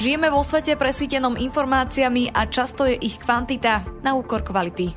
Žijeme 0.00 0.32
vo 0.32 0.40
svete 0.40 0.80
presítenom 0.80 1.36
informáciami 1.36 2.32
a 2.32 2.48
často 2.48 2.88
je 2.88 2.96
ich 2.96 3.20
kvantita 3.20 3.84
na 4.00 4.16
úkor 4.16 4.40
kvality. 4.40 4.96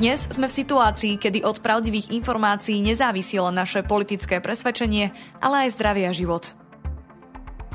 Dnes 0.00 0.24
sme 0.24 0.48
v 0.48 0.56
situácii, 0.64 1.20
kedy 1.20 1.44
od 1.44 1.60
pravdivých 1.60 2.16
informácií 2.16 2.80
nezávisilo 2.80 3.52
naše 3.52 3.84
politické 3.84 4.40
presvedčenie, 4.40 5.12
ale 5.44 5.68
aj 5.68 5.76
zdravie 5.76 6.08
a 6.08 6.16
život. 6.16 6.56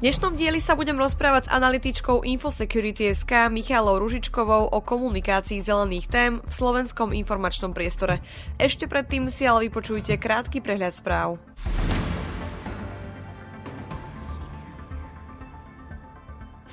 V 0.02 0.10
dnešnom 0.10 0.34
dieli 0.34 0.58
sa 0.58 0.74
budem 0.74 0.98
rozprávať 0.98 1.46
s 1.46 1.54
analytičkou 1.54 2.26
Infosecurity.sk 2.26 3.54
Michalou 3.54 4.02
Ružičkovou 4.02 4.74
o 4.74 4.80
komunikácii 4.82 5.62
zelených 5.62 6.10
tém 6.10 6.42
v 6.42 6.50
slovenskom 6.50 7.14
informačnom 7.14 7.78
priestore. 7.78 8.26
Ešte 8.58 8.90
predtým 8.90 9.30
si 9.30 9.46
ale 9.46 9.70
vypočujte 9.70 10.18
krátky 10.18 10.58
prehľad 10.58 10.98
správ. 10.98 11.38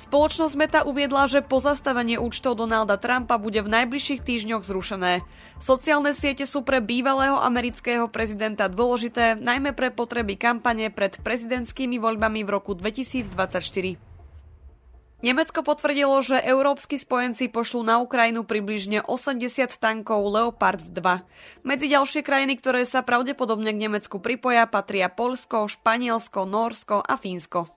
Spoločnosť 0.01 0.55
Meta 0.57 0.81
uviedla, 0.81 1.29
že 1.29 1.45
pozastavenie 1.45 2.17
účtov 2.17 2.57
Donalda 2.57 2.97
Trumpa 2.97 3.37
bude 3.37 3.61
v 3.61 3.69
najbližších 3.69 4.25
týždňoch 4.25 4.65
zrušené. 4.65 5.21
Sociálne 5.61 6.17
siete 6.17 6.49
sú 6.49 6.65
pre 6.65 6.81
bývalého 6.81 7.37
amerického 7.37 8.09
prezidenta 8.09 8.65
dôležité, 8.65 9.37
najmä 9.37 9.77
pre 9.77 9.93
potreby 9.93 10.41
kampane 10.41 10.89
pred 10.89 11.21
prezidentskými 11.21 12.01
voľbami 12.01 12.41
v 12.41 12.49
roku 12.49 12.73
2024. 12.73 14.01
Nemecko 15.21 15.61
potvrdilo, 15.61 16.17
že 16.25 16.41
európsky 16.41 16.97
spojenci 16.97 17.53
pošlú 17.53 17.85
na 17.85 18.01
Ukrajinu 18.01 18.41
približne 18.41 19.05
80 19.05 19.69
tankov 19.77 20.25
Leopard 20.33 20.81
2. 20.81 20.97
Medzi 21.61 21.85
ďalšie 21.93 22.25
krajiny, 22.25 22.57
ktoré 22.57 22.89
sa 22.89 23.05
pravdepodobne 23.05 23.69
k 23.69 23.85
Nemecku 23.85 24.17
pripoja, 24.17 24.65
patria 24.65 25.13
Polsko, 25.13 25.69
Španielsko, 25.69 26.49
Norsko 26.49 27.05
a 27.05 27.21
Fínsko. 27.21 27.69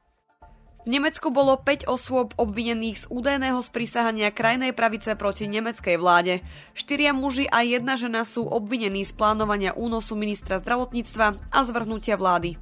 V 0.85 0.93
Nemecku 0.93 1.33
bolo 1.33 1.57
5 1.57 1.89
osôb 1.89 2.37
obvinených 2.37 3.09
z 3.09 3.09
údajného 3.09 3.57
sprísahania 3.65 4.29
krajnej 4.29 4.77
pravice 4.77 5.17
proti 5.17 5.49
nemeckej 5.49 5.97
vláde. 5.97 6.45
Štyria 6.77 7.17
muži 7.17 7.49
a 7.49 7.65
jedna 7.65 7.97
žena 7.97 8.21
sú 8.29 8.45
obvinení 8.45 9.01
z 9.09 9.17
plánovania 9.17 9.73
únosu 9.73 10.13
ministra 10.13 10.61
zdravotníctva 10.61 11.41
a 11.49 11.59
zvrhnutia 11.65 12.21
vlády. 12.21 12.61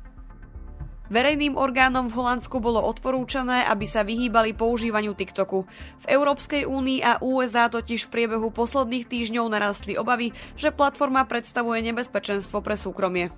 Verejným 1.10 1.58
orgánom 1.58 2.06
v 2.06 2.14
Holandsku 2.14 2.62
bolo 2.62 2.78
odporúčané, 2.78 3.66
aby 3.66 3.90
sa 3.90 4.06
vyhýbali 4.06 4.54
používaniu 4.54 5.18
TikToku. 5.18 5.66
V 6.00 6.04
Európskej 6.06 6.62
únii 6.62 7.02
a 7.02 7.18
USA 7.26 7.66
totiž 7.66 8.06
v 8.06 8.12
priebehu 8.22 8.54
posledných 8.54 9.10
týždňov 9.10 9.50
narastli 9.50 9.98
obavy, 9.98 10.30
že 10.54 10.70
platforma 10.70 11.26
predstavuje 11.26 11.82
nebezpečenstvo 11.90 12.62
pre 12.62 12.78
súkromie. 12.78 13.34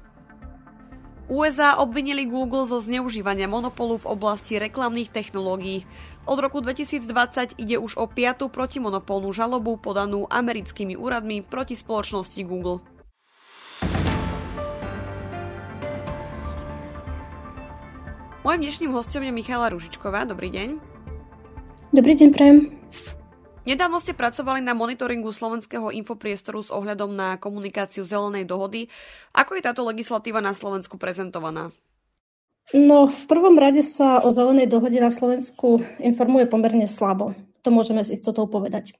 USA 1.24 1.80
obvinili 1.80 2.28
Google 2.28 2.68
zo 2.68 2.84
zneužívania 2.84 3.48
monopolu 3.48 3.96
v 3.96 4.12
oblasti 4.12 4.60
reklamných 4.60 5.08
technológií. 5.08 5.88
Od 6.28 6.36
roku 6.36 6.60
2020 6.60 7.56
ide 7.56 7.80
už 7.80 7.96
o 7.96 8.04
piatu 8.04 8.52
protimonopolnú 8.52 9.32
žalobu 9.32 9.80
podanú 9.80 10.28
americkými 10.28 11.00
úradmi 11.00 11.40
proti 11.40 11.80
spoločnosti 11.80 12.44
Google. 12.44 12.84
Mojím 18.44 18.68
dnešným 18.68 18.92
hostom 18.92 19.24
je 19.24 19.32
Michala 19.32 19.72
Ružičková. 19.72 20.28
Dobrý 20.28 20.52
deň. 20.52 20.76
Dobrý 21.96 22.12
deň, 22.20 22.28
prajem. 22.36 22.68
Nedávno 23.64 23.96
ste 23.96 24.12
pracovali 24.12 24.60
na 24.60 24.76
monitoringu 24.76 25.32
slovenského 25.32 25.88
infopriestoru 25.88 26.60
s 26.60 26.68
ohľadom 26.68 27.16
na 27.16 27.40
komunikáciu 27.40 28.04
zelenej 28.04 28.44
dohody. 28.44 28.92
Ako 29.32 29.56
je 29.56 29.64
táto 29.64 29.80
legislatíva 29.88 30.44
na 30.44 30.52
Slovensku 30.52 31.00
prezentovaná? 31.00 31.72
No, 32.76 33.08
v 33.08 33.20
prvom 33.24 33.56
rade 33.56 33.80
sa 33.80 34.20
o 34.20 34.28
zelenej 34.28 34.68
dohode 34.68 35.00
na 35.00 35.08
Slovensku 35.08 35.80
informuje 35.96 36.44
pomerne 36.44 36.84
slabo. 36.84 37.32
To 37.64 37.72
môžeme 37.72 38.04
s 38.04 38.12
istotou 38.12 38.44
povedať. 38.44 38.92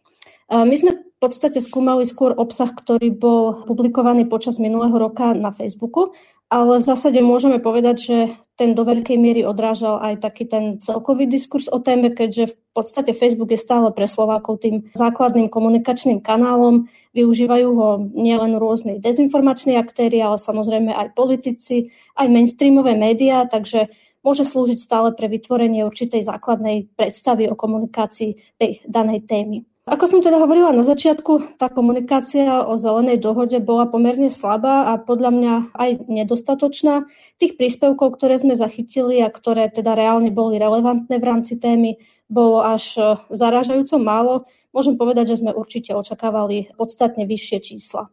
My 0.48 0.72
sme 0.76 0.96
podstate 1.24 1.64
skúmali 1.64 2.04
skôr 2.04 2.36
obsah, 2.36 2.68
ktorý 2.68 3.08
bol 3.16 3.64
publikovaný 3.64 4.28
počas 4.28 4.60
minulého 4.60 4.92
roka 5.00 5.32
na 5.32 5.48
Facebooku 5.48 6.12
ale 6.54 6.78
v 6.78 6.86
zásade 6.86 7.18
môžeme 7.18 7.58
povedať, 7.58 7.96
že 7.98 8.16
ten 8.54 8.78
do 8.78 8.86
veľkej 8.86 9.18
miery 9.18 9.42
odrážal 9.42 9.98
aj 9.98 10.22
taký 10.22 10.46
ten 10.46 10.78
celkový 10.78 11.26
diskurs 11.26 11.66
o 11.66 11.82
téme, 11.82 12.14
keďže 12.14 12.54
v 12.54 12.56
podstate 12.70 13.10
Facebook 13.10 13.50
je 13.50 13.58
stále 13.58 13.90
pre 13.90 14.06
Slovákov 14.06 14.62
tým 14.62 14.86
základným 14.94 15.50
komunikačným 15.50 16.22
kanálom. 16.22 16.86
Využívajú 17.10 17.68
ho 17.74 17.88
nielen 18.14 18.54
rôzni 18.60 19.02
dezinformační 19.02 19.74
aktéry, 19.74 20.22
ale 20.22 20.38
samozrejme 20.38 20.94
aj 20.94 21.18
politici, 21.18 21.90
aj 22.14 22.30
mainstreamové 22.30 22.94
médiá, 22.94 23.50
takže 23.50 23.90
môže 24.22 24.46
slúžiť 24.46 24.78
stále 24.78 25.10
pre 25.10 25.26
vytvorenie 25.26 25.82
určitej 25.82 26.22
základnej 26.22 26.92
predstavy 26.94 27.50
o 27.50 27.58
komunikácii 27.58 28.62
tej 28.62 28.78
danej 28.86 29.26
témy. 29.26 29.66
Ako 29.84 30.08
som 30.08 30.24
teda 30.24 30.40
hovorila 30.40 30.72
na 30.72 30.80
začiatku, 30.80 31.60
tá 31.60 31.68
komunikácia 31.68 32.64
o 32.64 32.80
zelenej 32.80 33.20
dohode 33.20 33.60
bola 33.60 33.84
pomerne 33.84 34.32
slabá 34.32 34.88
a 34.88 34.96
podľa 34.96 35.30
mňa 35.36 35.54
aj 35.76 35.90
nedostatočná. 36.08 37.04
Tých 37.36 37.60
príspevkov, 37.60 38.16
ktoré 38.16 38.40
sme 38.40 38.56
zachytili 38.56 39.20
a 39.20 39.28
ktoré 39.28 39.68
teda 39.68 39.92
reálne 39.92 40.32
boli 40.32 40.56
relevantné 40.56 41.20
v 41.20 41.28
rámci 41.28 41.60
témy, 41.60 42.00
bolo 42.32 42.64
až 42.64 42.96
e, 42.96 43.00
zaražajúco 43.28 44.00
málo. 44.00 44.48
Môžem 44.72 44.96
povedať, 44.96 45.36
že 45.36 45.44
sme 45.44 45.52
určite 45.52 45.92
očakávali 45.92 46.72
podstatne 46.80 47.28
vyššie 47.28 47.58
čísla. 47.60 48.08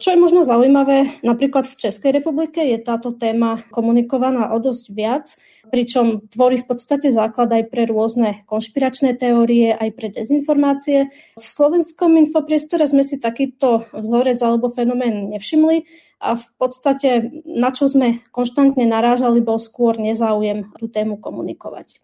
Čo 0.00 0.16
je 0.16 0.18
možno 0.18 0.40
zaujímavé, 0.48 1.20
napríklad 1.20 1.68
v 1.68 1.76
Českej 1.76 2.16
republike 2.16 2.56
je 2.64 2.80
táto 2.80 3.12
téma 3.12 3.60
komunikovaná 3.68 4.48
o 4.48 4.56
dosť 4.56 4.84
viac, 4.96 5.36
pričom 5.68 6.24
tvorí 6.24 6.56
v 6.56 6.72
podstate 6.72 7.12
základ 7.12 7.52
aj 7.52 7.68
pre 7.68 7.84
rôzne 7.84 8.40
konšpiračné 8.48 9.20
teórie, 9.20 9.76
aj 9.76 9.92
pre 9.92 10.08
dezinformácie. 10.08 11.12
V 11.36 11.44
slovenskom 11.44 12.16
infopriestore 12.16 12.88
sme 12.88 13.04
si 13.04 13.20
takýto 13.20 13.84
vzorec 13.92 14.40
alebo 14.40 14.72
fenomén 14.72 15.28
nevšimli 15.36 15.84
a 16.24 16.32
v 16.32 16.46
podstate 16.56 17.28
na 17.44 17.68
čo 17.68 17.84
sme 17.84 18.24
konštantne 18.32 18.88
narážali, 18.88 19.44
bol 19.44 19.60
skôr 19.60 20.00
nezáujem 20.00 20.72
tú 20.80 20.88
tému 20.88 21.20
komunikovať. 21.20 22.00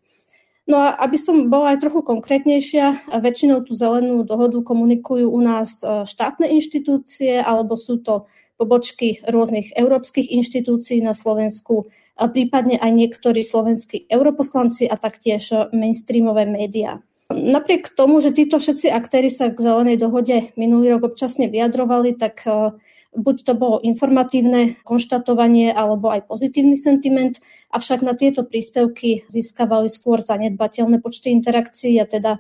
No 0.67 0.83
a 0.83 0.99
aby 0.99 1.15
som 1.15 1.47
bola 1.47 1.79
aj 1.79 1.87
trochu 1.87 2.03
konkrétnejšia, 2.03 3.15
väčšinou 3.23 3.63
tú 3.63 3.79
zelenú 3.79 4.27
dohodu 4.27 4.59
komunikujú 4.67 5.31
u 5.31 5.41
nás 5.41 5.79
e, 5.79 6.03
štátne 6.03 6.51
inštitúcie 6.51 7.39
alebo 7.39 7.79
sú 7.79 8.03
to 8.03 8.27
pobočky 8.59 9.23
rôznych 9.23 9.71
európskych 9.79 10.27
inštitúcií 10.27 10.99
na 11.05 11.15
Slovensku, 11.15 11.87
prípadne 12.17 12.81
aj 12.81 12.91
niektorí 12.91 13.45
slovenskí 13.45 14.09
europoslanci 14.09 14.89
a 14.89 14.97
taktiež 14.97 15.53
mainstreamové 15.77 16.49
médiá. 16.49 17.05
Napriek 17.29 17.93
tomu, 17.93 18.23
že 18.23 18.31
títo 18.31 18.63
všetci 18.63 18.89
aktéry 18.89 19.29
sa 19.29 19.51
k 19.51 19.59
zelenej 19.59 19.99
dohode 19.99 20.55
minulý 20.55 20.95
rok 20.97 21.15
občasne 21.15 21.51
vyjadrovali, 21.51 22.15
tak 22.15 22.43
e, 22.43 22.75
buď 23.17 23.37
to 23.49 23.53
bolo 23.57 23.77
informatívne 23.81 24.77
konštatovanie 24.85 25.73
alebo 25.73 26.13
aj 26.13 26.29
pozitívny 26.29 26.77
sentiment, 26.77 27.41
avšak 27.73 28.05
na 28.05 28.13
tieto 28.13 28.45
príspevky 28.45 29.25
získavali 29.27 29.89
skôr 29.89 30.21
zanedbateľné 30.21 31.01
počty 31.01 31.33
interakcií 31.33 31.97
a 31.99 32.07
teda 32.07 32.39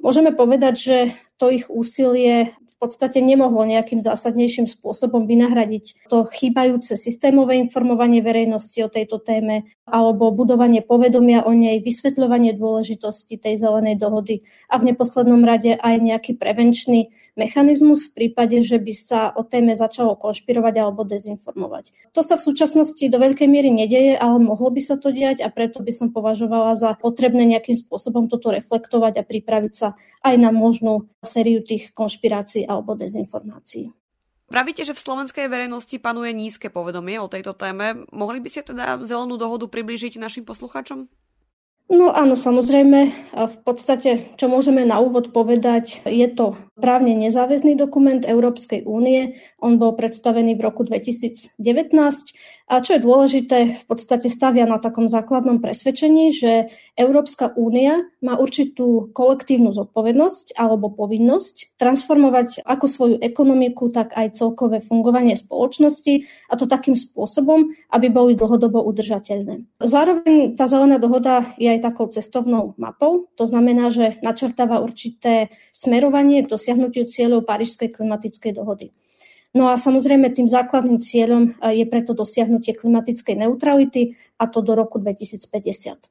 môžeme 0.00 0.32
povedať, 0.32 0.74
že 0.74 0.98
to 1.36 1.52
ich 1.52 1.68
úsilie 1.68 2.56
v 2.76 2.84
podstate 2.84 3.24
nemohlo 3.24 3.64
nejakým 3.64 4.04
zásadnejším 4.04 4.68
spôsobom 4.68 5.24
vynahradiť 5.24 6.12
to 6.12 6.28
chýbajúce 6.28 6.92
systémové 7.00 7.56
informovanie 7.56 8.20
verejnosti 8.20 8.76
o 8.84 8.92
tejto 8.92 9.16
téme 9.16 9.64
alebo 9.88 10.28
budovanie 10.34 10.84
povedomia 10.84 11.46
o 11.46 11.56
nej, 11.56 11.80
vysvetľovanie 11.80 12.52
dôležitosti 12.52 13.40
tej 13.40 13.56
zelenej 13.56 13.96
dohody 13.96 14.44
a 14.68 14.76
v 14.76 14.92
neposlednom 14.92 15.40
rade 15.40 15.78
aj 15.78 15.94
nejaký 16.04 16.36
prevenčný 16.36 17.16
mechanizmus 17.38 18.10
v 18.10 18.12
prípade, 18.12 18.60
že 18.60 18.76
by 18.76 18.92
sa 18.92 19.20
o 19.32 19.40
téme 19.40 19.72
začalo 19.72 20.18
konšpirovať 20.18 20.74
alebo 20.76 21.06
dezinformovať. 21.06 21.96
To 22.12 22.20
sa 22.20 22.36
v 22.36 22.44
súčasnosti 22.44 23.00
do 23.08 23.16
veľkej 23.16 23.48
miery 23.48 23.72
nedeje, 23.72 24.18
ale 24.18 24.36
mohlo 24.42 24.68
by 24.68 24.82
sa 24.84 25.00
to 25.00 25.14
diať 25.14 25.40
a 25.40 25.48
preto 25.48 25.80
by 25.80 25.94
som 25.94 26.12
považovala 26.12 26.76
za 26.76 26.92
potrebné 26.98 27.46
nejakým 27.46 27.78
spôsobom 27.78 28.28
toto 28.28 28.52
reflektovať 28.52 29.22
a 29.22 29.26
pripraviť 29.26 29.72
sa 29.72 29.94
aj 30.26 30.34
na 30.34 30.50
možnú 30.50 31.06
sériu 31.22 31.62
tých 31.62 31.94
konšpirácií 31.94 32.65
alebo 32.66 32.98
dezinformácií. 32.98 33.94
Pravíte, 34.46 34.86
že 34.86 34.94
v 34.94 35.02
slovenskej 35.02 35.50
verejnosti 35.50 35.98
panuje 35.98 36.30
nízke 36.30 36.70
povedomie 36.70 37.18
o 37.18 37.26
tejto 37.26 37.50
téme. 37.50 38.06
Mohli 38.14 38.38
by 38.38 38.48
ste 38.50 38.62
teda 38.62 39.02
zelenú 39.02 39.34
dohodu 39.34 39.66
priblížiť 39.66 40.22
našim 40.22 40.46
poslucháčom? 40.46 41.10
No 41.86 42.10
áno, 42.10 42.34
samozrejme. 42.34 43.30
V 43.34 43.56
podstate, 43.62 44.34
čo 44.34 44.50
môžeme 44.50 44.82
na 44.82 44.98
úvod 44.98 45.30
povedať, 45.30 46.02
je 46.02 46.26
to 46.30 46.58
právne 46.76 47.16
nezáväzný 47.16 47.74
dokument 47.74 48.20
Európskej 48.20 48.84
únie. 48.84 49.40
On 49.64 49.80
bol 49.80 49.96
predstavený 49.96 50.60
v 50.60 50.64
roku 50.64 50.84
2019 50.84 51.56
a 52.66 52.82
čo 52.82 52.98
je 52.98 53.00
dôležité, 53.00 53.58
v 53.78 53.84
podstate 53.86 54.26
stavia 54.26 54.66
na 54.66 54.82
takom 54.82 55.06
základnom 55.06 55.62
presvedčení, 55.62 56.34
že 56.34 56.66
Európska 56.98 57.54
únia 57.54 58.10
má 58.18 58.34
určitú 58.34 59.08
kolektívnu 59.14 59.70
zodpovednosť 59.70 60.58
alebo 60.58 60.90
povinnosť 60.90 61.78
transformovať 61.78 62.66
ako 62.66 62.86
svoju 62.90 63.16
ekonomiku, 63.22 63.94
tak 63.94 64.18
aj 64.18 64.34
celkové 64.34 64.82
fungovanie 64.82 65.38
spoločnosti 65.38 66.26
a 66.50 66.58
to 66.58 66.66
takým 66.66 66.98
spôsobom, 66.98 67.70
aby 67.94 68.10
boli 68.10 68.34
dlhodobo 68.34 68.82
udržateľné. 68.82 69.62
Zároveň 69.78 70.58
tá 70.58 70.66
zelená 70.66 70.98
dohoda 70.98 71.46
je 71.62 71.70
aj 71.70 71.86
takou 71.86 72.10
cestovnou 72.10 72.74
mapou, 72.82 73.30
to 73.38 73.46
znamená, 73.46 73.94
že 73.94 74.18
načrtáva 74.26 74.82
určité 74.82 75.54
smerovanie 75.70 76.42
k 76.42 76.50
dosiahnutiu 76.66 77.06
cieľov 77.06 77.46
Parížskej 77.46 77.94
klimatickej 77.94 78.58
dohody. 78.58 78.90
No 79.54 79.70
a 79.70 79.78
samozrejme 79.78 80.34
tým 80.34 80.50
základným 80.50 80.98
cieľom 80.98 81.54
eh, 81.62 81.78
je 81.78 81.84
preto 81.86 82.10
dosiahnutie 82.10 82.74
klimatickej 82.74 83.46
neutrality 83.46 84.18
a 84.42 84.50
to 84.50 84.66
do 84.66 84.74
roku 84.74 84.98
2050. 84.98 86.10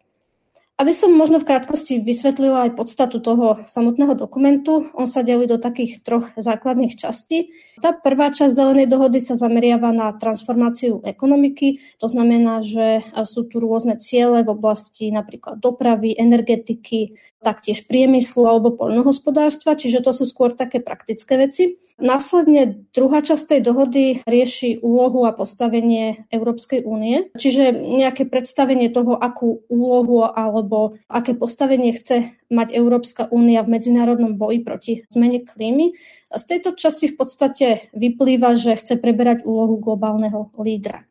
Aby 0.75 0.91
som 0.91 1.15
možno 1.15 1.39
v 1.39 1.47
krátkosti 1.47 2.03
vysvetlila 2.03 2.67
aj 2.67 2.75
podstatu 2.75 3.23
toho 3.23 3.63
samotného 3.63 4.11
dokumentu, 4.11 4.91
on 4.91 5.07
sa 5.07 5.23
delí 5.23 5.47
do 5.47 5.55
takých 5.55 6.03
troch 6.03 6.27
základných 6.35 6.99
častí. 6.99 7.55
Tá 7.79 7.95
prvá 7.95 8.27
časť 8.27 8.51
zelenej 8.51 8.91
dohody 8.91 9.23
sa 9.23 9.39
zameriava 9.39 9.95
na 9.95 10.11
transformáciu 10.11 10.99
ekonomiky, 11.07 11.79
to 11.95 12.11
znamená, 12.11 12.59
že 12.59 13.07
sú 13.23 13.47
tu 13.47 13.63
rôzne 13.63 13.95
ciele 14.03 14.43
v 14.43 14.51
oblasti 14.51 15.15
napríklad 15.15 15.63
dopravy, 15.63 16.11
energetiky, 16.11 17.15
taktiež 17.39 17.87
priemyslu 17.87 18.43
alebo 18.43 18.75
poľnohospodárstva, 18.75 19.79
čiže 19.79 20.03
to 20.03 20.11
sú 20.11 20.27
skôr 20.27 20.59
také 20.59 20.83
praktické 20.83 21.39
veci. 21.39 21.79
Následne 21.95 22.83
druhá 22.91 23.23
časť 23.23 23.55
tej 23.55 23.61
dohody 23.63 24.03
rieši 24.27 24.83
úlohu 24.83 25.23
a 25.23 25.31
postavenie 25.31 26.27
Európskej 26.35 26.83
únie, 26.83 27.31
čiže 27.39 27.71
nejaké 27.71 28.27
predstavenie 28.27 28.91
toho, 28.91 29.15
akú 29.15 29.63
úlohu 29.71 30.27
alebo 30.27 30.64
alebo 30.65 30.97
aké 31.05 31.37
postavenie 31.37 31.93
chce 31.93 32.33
mať 32.49 32.73
Európska 32.73 33.29
únia 33.29 33.61
v 33.61 33.77
medzinárodnom 33.77 34.33
boji 34.33 34.65
proti 34.65 34.93
zmene 35.13 35.45
klímy. 35.45 35.93
Z 36.33 36.43
tejto 36.49 36.73
časti 36.73 37.13
v 37.13 37.21
podstate 37.21 37.93
vyplýva, 37.93 38.57
že 38.57 38.73
chce 38.73 38.97
preberať 38.97 39.45
úlohu 39.45 39.77
globálneho 39.77 40.49
lídra. 40.57 41.05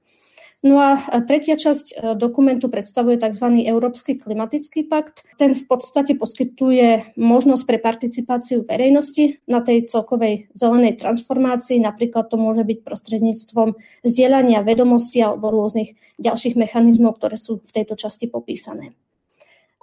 No 0.65 0.81
a 0.81 0.97
tretia 1.29 1.61
časť 1.61 1.87
e, 1.93 1.95
dokumentu 2.17 2.73
predstavuje 2.73 3.21
tzv. 3.21 3.69
Európsky 3.69 4.17
klimatický 4.17 4.89
pakt. 4.89 5.21
Ten 5.37 5.53
v 5.53 5.61
podstate 5.69 6.17
poskytuje 6.17 7.21
možnosť 7.21 7.65
pre 7.69 7.77
participáciu 7.77 8.65
verejnosti 8.65 9.45
na 9.45 9.61
tej 9.61 9.85
celkovej 9.85 10.49
zelenej 10.57 11.05
transformácii. 11.05 11.85
Napríklad 11.85 12.33
to 12.33 12.41
môže 12.41 12.65
byť 12.65 12.81
prostredníctvom 12.81 13.77
zdieľania 14.09 14.65
vedomostí 14.65 15.21
alebo 15.21 15.53
rôznych 15.53 16.01
ďalších 16.17 16.57
mechanizmov, 16.57 17.21
ktoré 17.21 17.37
sú 17.37 17.61
v 17.61 17.69
tejto 17.69 18.01
časti 18.01 18.33
popísané. 18.33 18.97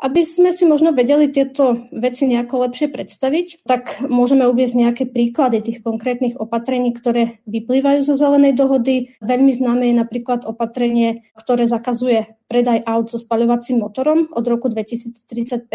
Aby 0.01 0.25
sme 0.25 0.49
si 0.49 0.65
možno 0.65 0.97
vedeli 0.97 1.29
tieto 1.29 1.77
veci 1.93 2.25
nejako 2.25 2.65
lepšie 2.65 2.89
predstaviť, 2.89 3.69
tak 3.69 4.01
môžeme 4.01 4.49
uvieť 4.49 4.73
nejaké 4.73 5.05
príklady 5.05 5.61
tých 5.61 5.85
konkrétnych 5.85 6.41
opatrení, 6.41 6.89
ktoré 6.89 7.37
vyplývajú 7.45 8.01
zo 8.01 8.17
zelenej 8.17 8.57
dohody. 8.57 9.13
Veľmi 9.21 9.53
známe 9.53 9.93
je 9.93 9.95
napríklad 10.01 10.49
opatrenie, 10.49 11.21
ktoré 11.37 11.69
zakazuje 11.69 12.33
predaj 12.49 12.81
aut 12.81 13.13
so 13.13 13.21
spaľovacím 13.21 13.85
motorom 13.85 14.25
od 14.33 14.41
roku 14.49 14.73
2035, 14.73 15.69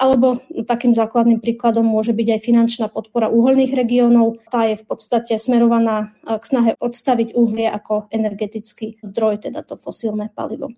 alebo 0.00 0.40
takým 0.64 0.96
základným 0.96 1.44
príkladom 1.44 1.84
môže 1.84 2.16
byť 2.16 2.28
aj 2.32 2.40
finančná 2.40 2.88
podpora 2.88 3.28
uholných 3.28 3.76
regiónov. 3.76 4.40
Tá 4.48 4.64
je 4.72 4.80
v 4.80 4.88
podstate 4.88 5.36
smerovaná 5.36 6.16
k 6.24 6.40
snahe 6.40 6.70
odstaviť 6.80 7.36
uhlie 7.36 7.68
ako 7.68 8.08
energetický 8.08 8.96
zdroj, 9.04 9.44
teda 9.44 9.60
to 9.68 9.76
fosílne 9.76 10.32
palivo. 10.32 10.72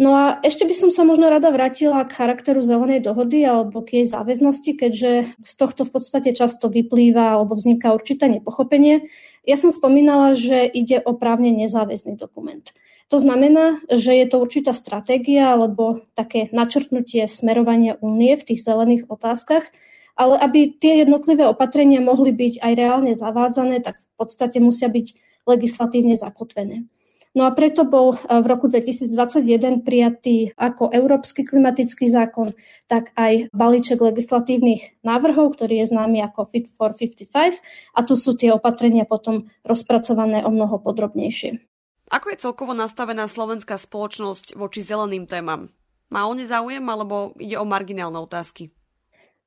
No 0.00 0.16
a 0.16 0.40
ešte 0.40 0.64
by 0.64 0.72
som 0.72 0.90
sa 0.90 1.04
možno 1.04 1.28
rada 1.28 1.52
vrátila 1.52 2.08
k 2.08 2.16
charakteru 2.16 2.64
zelenej 2.64 3.04
dohody 3.04 3.44
alebo 3.44 3.84
k 3.84 4.00
jej 4.00 4.06
záväznosti, 4.08 4.72
keďže 4.80 5.12
z 5.44 5.52
tohto 5.60 5.84
v 5.84 5.92
podstate 5.92 6.32
často 6.32 6.72
vyplýva 6.72 7.36
alebo 7.36 7.52
vzniká 7.52 7.92
určité 7.92 8.26
nepochopenie. 8.32 9.04
Ja 9.44 9.60
som 9.60 9.68
spomínala, 9.68 10.32
že 10.32 10.64
ide 10.64 11.04
o 11.04 11.12
právne 11.12 11.52
nezáväzný 11.52 12.16
dokument. 12.16 12.64
To 13.12 13.20
znamená, 13.20 13.84
že 13.92 14.16
je 14.16 14.26
to 14.32 14.40
určitá 14.40 14.72
stratégia 14.72 15.52
alebo 15.52 16.00
také 16.16 16.48
načrtnutie 16.56 17.28
smerovania 17.28 18.00
únie 18.00 18.32
v 18.40 18.46
tých 18.48 18.64
zelených 18.64 19.12
otázkach, 19.12 19.68
ale 20.16 20.40
aby 20.40 20.72
tie 20.72 21.04
jednotlivé 21.04 21.44
opatrenia 21.44 22.00
mohli 22.00 22.32
byť 22.32 22.64
aj 22.64 22.72
reálne 22.72 23.12
zavádzané, 23.12 23.84
tak 23.84 24.00
v 24.00 24.08
podstate 24.16 24.56
musia 24.64 24.88
byť 24.88 25.12
legislatívne 25.44 26.16
zakotvené. 26.16 26.88
No 27.32 27.48
a 27.48 27.50
preto 27.56 27.88
bol 27.88 28.12
eh, 28.12 28.40
v 28.40 28.46
roku 28.46 28.68
2021 28.68 29.80
prijatý 29.80 30.52
ako 30.56 30.92
Európsky 30.92 31.48
klimatický 31.48 32.12
zákon, 32.12 32.52
tak 32.88 33.12
aj 33.16 33.48
balíček 33.56 34.00
legislatívnych 34.00 35.00
návrhov, 35.00 35.56
ktorý 35.56 35.80
je 35.80 35.86
známy 35.96 36.20
ako 36.28 36.44
Fit 36.44 36.68
for 36.68 36.92
55 36.92 37.56
a 37.96 38.00
tu 38.04 38.14
sú 38.14 38.36
tie 38.36 38.52
opatrenia 38.52 39.08
potom 39.08 39.48
rozpracované 39.64 40.44
o 40.44 40.52
mnoho 40.52 40.76
podrobnejšie. 40.84 41.64
Ako 42.12 42.28
je 42.28 42.42
celkovo 42.44 42.76
nastavená 42.76 43.24
slovenská 43.24 43.80
spoločnosť 43.80 44.52
voči 44.52 44.84
zeleným 44.84 45.24
témam? 45.24 45.72
Má 46.12 46.28
o 46.28 46.36
ne 46.36 46.44
záujem 46.44 46.84
alebo 46.84 47.32
ide 47.40 47.56
o 47.56 47.64
marginálne 47.64 48.20
otázky? 48.20 48.68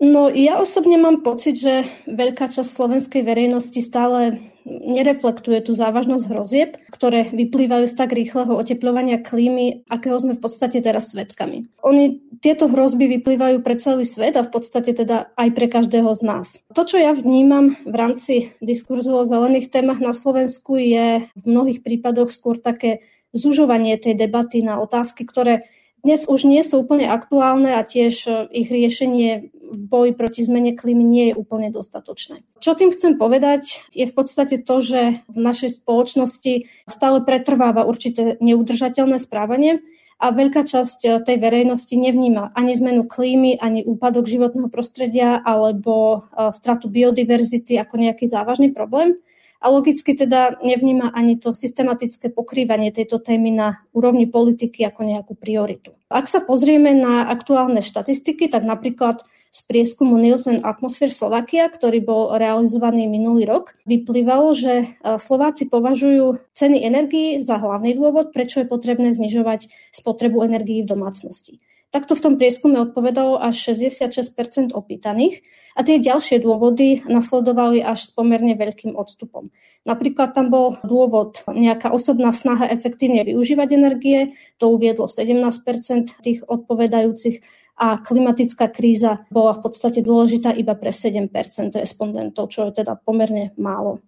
No 0.01 0.33
ja 0.33 0.57
osobne 0.57 0.97
mám 0.97 1.21
pocit, 1.21 1.61
že 1.61 1.85
veľká 2.09 2.49
časť 2.49 2.65
slovenskej 2.65 3.21
verejnosti 3.21 3.79
stále 3.79 4.51
nereflektuje 4.65 5.61
tú 5.61 5.77
závažnosť 5.77 6.25
hrozieb, 6.25 6.71
ktoré 6.89 7.29
vyplývajú 7.29 7.85
z 7.85 7.95
tak 7.95 8.11
rýchleho 8.17 8.57
oteplovania 8.57 9.21
klímy, 9.21 9.85
akého 9.87 10.17
sme 10.17 10.33
v 10.33 10.41
podstate 10.41 10.81
teraz 10.81 11.13
svetkami. 11.13 11.69
Oni, 11.85 12.19
tieto 12.41 12.65
hrozby 12.65 13.05
vyplývajú 13.21 13.61
pre 13.61 13.77
celý 13.77 14.03
svet 14.09 14.33
a 14.35 14.43
v 14.43 14.51
podstate 14.51 14.91
teda 14.97 15.29
aj 15.37 15.49
pre 15.53 15.69
každého 15.69 16.09
z 16.17 16.21
nás. 16.25 16.47
To, 16.73 16.81
čo 16.81 16.97
ja 16.97 17.13
vnímam 17.13 17.77
v 17.85 17.95
rámci 17.95 18.33
diskurzu 18.57 19.13
o 19.13 19.23
zelených 19.23 19.69
témach 19.69 20.01
na 20.01 20.17
Slovensku, 20.17 20.81
je 20.81 21.29
v 21.29 21.43
mnohých 21.45 21.85
prípadoch 21.85 22.33
skôr 22.33 22.57
také 22.57 23.05
zužovanie 23.37 23.93
tej 24.01 24.17
debaty 24.17 24.65
na 24.65 24.81
otázky, 24.81 25.29
ktoré 25.29 25.69
dnes 26.05 26.29
už 26.29 26.45
nie 26.45 26.61
sú 26.61 26.85
úplne 26.85 27.09
aktuálne 27.09 27.73
a 27.73 27.81
tiež 27.81 28.29
e, 28.29 28.31
ich 28.53 28.69
riešenie 28.69 29.49
v 29.65 29.81
boji 29.89 30.13
proti 30.13 30.45
zmene 30.45 30.77
klímy 30.77 31.01
nie 31.01 31.33
je 31.33 31.37
úplne 31.41 31.73
dostatočné. 31.73 32.45
Čo 32.61 32.77
tým 32.77 32.93
chcem 32.93 33.17
povedať, 33.17 33.81
je 33.89 34.05
v 34.05 34.13
podstate 34.13 34.61
to, 34.61 34.85
že 34.85 35.25
v 35.25 35.37
našej 35.41 35.81
spoločnosti 35.81 36.69
stále 36.85 37.25
pretrváva 37.25 37.89
určité 37.89 38.37
neudržateľné 38.37 39.17
správanie 39.17 39.81
a 40.21 40.29
veľká 40.29 40.61
časť 40.63 40.99
e, 41.03 41.09
tej 41.25 41.37
verejnosti 41.41 41.97
nevníma 41.97 42.53
ani 42.53 42.77
zmenu 42.77 43.09
klímy, 43.09 43.57
ani 43.57 43.81
úpadok 43.81 44.29
životného 44.29 44.69
prostredia 44.69 45.41
alebo 45.41 46.21
e, 46.29 46.53
stratu 46.53 46.85
biodiverzity 46.85 47.81
ako 47.81 47.97
nejaký 47.97 48.29
závažný 48.29 48.71
problém 48.71 49.17
a 49.61 49.65
logicky 49.71 50.15
teda 50.15 50.59
nevníma 50.63 51.11
ani 51.15 51.39
to 51.39 51.51
systematické 51.51 52.29
pokrývanie 52.31 52.91
tejto 52.91 53.19
témy 53.19 53.51
na 53.51 53.67
úrovni 53.95 54.27
politiky 54.29 54.83
ako 54.85 55.01
nejakú 55.07 55.33
prioritu. 55.35 55.95
Ak 56.11 56.29
sa 56.29 56.43
pozrieme 56.43 56.93
na 56.93 57.27
aktuálne 57.27 57.81
štatistiky, 57.81 58.47
tak 58.51 58.63
napríklad 58.63 59.25
z 59.55 59.59
prieskumu 59.71 60.19
Nielsen 60.19 60.67
Atmosphere 60.67 61.15
Slovakia, 61.15 61.71
ktorý 61.71 62.03
bol 62.03 62.23
realizovaný 62.35 63.07
minulý 63.07 63.47
rok, 63.47 63.71
vyplývalo, 63.87 64.51
že 64.51 64.83
e, 64.83 64.85
Slováci 65.15 65.71
považujú 65.71 66.43
ceny 66.51 66.83
energii 66.83 67.39
za 67.39 67.55
hlavný 67.55 67.95
dôvod, 67.95 68.35
prečo 68.35 68.59
je 68.59 68.67
potrebné 68.67 69.15
znižovať 69.15 69.71
spotrebu 69.95 70.43
energií 70.43 70.83
v 70.83 70.91
domácnosti. 70.91 71.63
Takto 71.93 72.17
v 72.17 72.23
tom 72.23 72.33
prieskume 72.35 72.75
odpovedalo 72.81 73.39
až 73.39 73.71
66% 73.71 74.75
opýtaných 74.75 75.45
a 75.77 75.83
tie 75.85 76.01
ďalšie 76.01 76.43
dôvody 76.43 77.05
nasledovali 77.07 77.79
až 77.79 78.07
s 78.07 78.09
pomerne 78.11 78.51
veľkým 78.57 78.99
odstupom. 78.99 79.47
Napríklad 79.87 80.35
tam 80.35 80.51
bol 80.51 80.75
dôvod 80.83 81.45
nejaká 81.47 81.95
osobná 81.95 82.35
snaha 82.35 82.67
efektívne 82.67 83.23
využívať 83.23 83.69
energie, 83.79 84.35
to 84.59 84.75
uviedlo 84.75 85.07
17% 85.07 86.19
tých 86.19 86.43
odpovedajúcich 86.43 87.39
a 87.75 87.99
klimatická 87.99 88.71
kríza 88.71 89.27
bola 89.27 89.55
v 89.55 89.67
podstate 89.67 89.99
dôležitá 89.99 90.55
iba 90.55 90.75
pre 90.79 90.95
7% 90.95 91.31
respondentov, 91.75 92.51
čo 92.51 92.67
je 92.67 92.83
teda 92.83 92.95
pomerne 92.99 93.51
málo. 93.59 93.99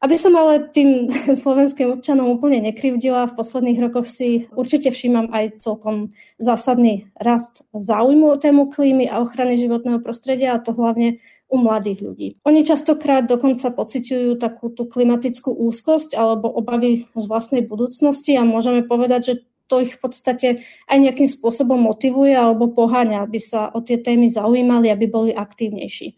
Aby 0.00 0.16
som 0.16 0.32
ale 0.32 0.72
tým 0.72 1.12
slovenským 1.44 1.92
občanom 1.92 2.32
úplne 2.32 2.64
nekrivdila, 2.64 3.28
v 3.28 3.36
posledných 3.36 3.78
rokoch 3.84 4.08
si 4.08 4.48
určite 4.56 4.88
všímam 4.88 5.28
aj 5.28 5.60
celkom 5.60 6.16
zásadný 6.40 7.12
rast 7.20 7.68
záujmu 7.76 8.32
o 8.32 8.40
tému 8.40 8.72
klímy 8.72 9.12
a 9.12 9.20
ochrany 9.20 9.60
životného 9.60 10.00
prostredia, 10.00 10.56
a 10.56 10.62
to 10.62 10.72
hlavne 10.72 11.20
u 11.50 11.56
mladých 11.58 12.00
ľudí. 12.00 12.28
Oni 12.46 12.62
častokrát 12.62 13.26
dokonca 13.26 13.74
pociťujú 13.74 14.38
takú 14.38 14.70
tú 14.70 14.86
klimatickú 14.86 15.50
úzkosť 15.50 16.14
alebo 16.14 16.46
obavy 16.46 17.10
z 17.12 17.24
vlastnej 17.26 17.66
budúcnosti 17.66 18.38
a 18.38 18.46
môžeme 18.46 18.86
povedať, 18.86 19.20
že 19.26 19.34
to 19.66 19.82
ich 19.82 19.98
v 19.98 20.00
podstate 20.02 20.48
aj 20.86 20.98
nejakým 20.98 21.26
spôsobom 21.30 21.78
motivuje 21.78 22.34
alebo 22.34 22.70
poháňa, 22.70 23.26
aby 23.26 23.38
sa 23.38 23.70
o 23.70 23.82
tie 23.82 23.98
témy 23.98 24.30
zaujímali, 24.30 24.90
aby 24.90 25.06
boli 25.10 25.30
aktívnejší. 25.34 26.14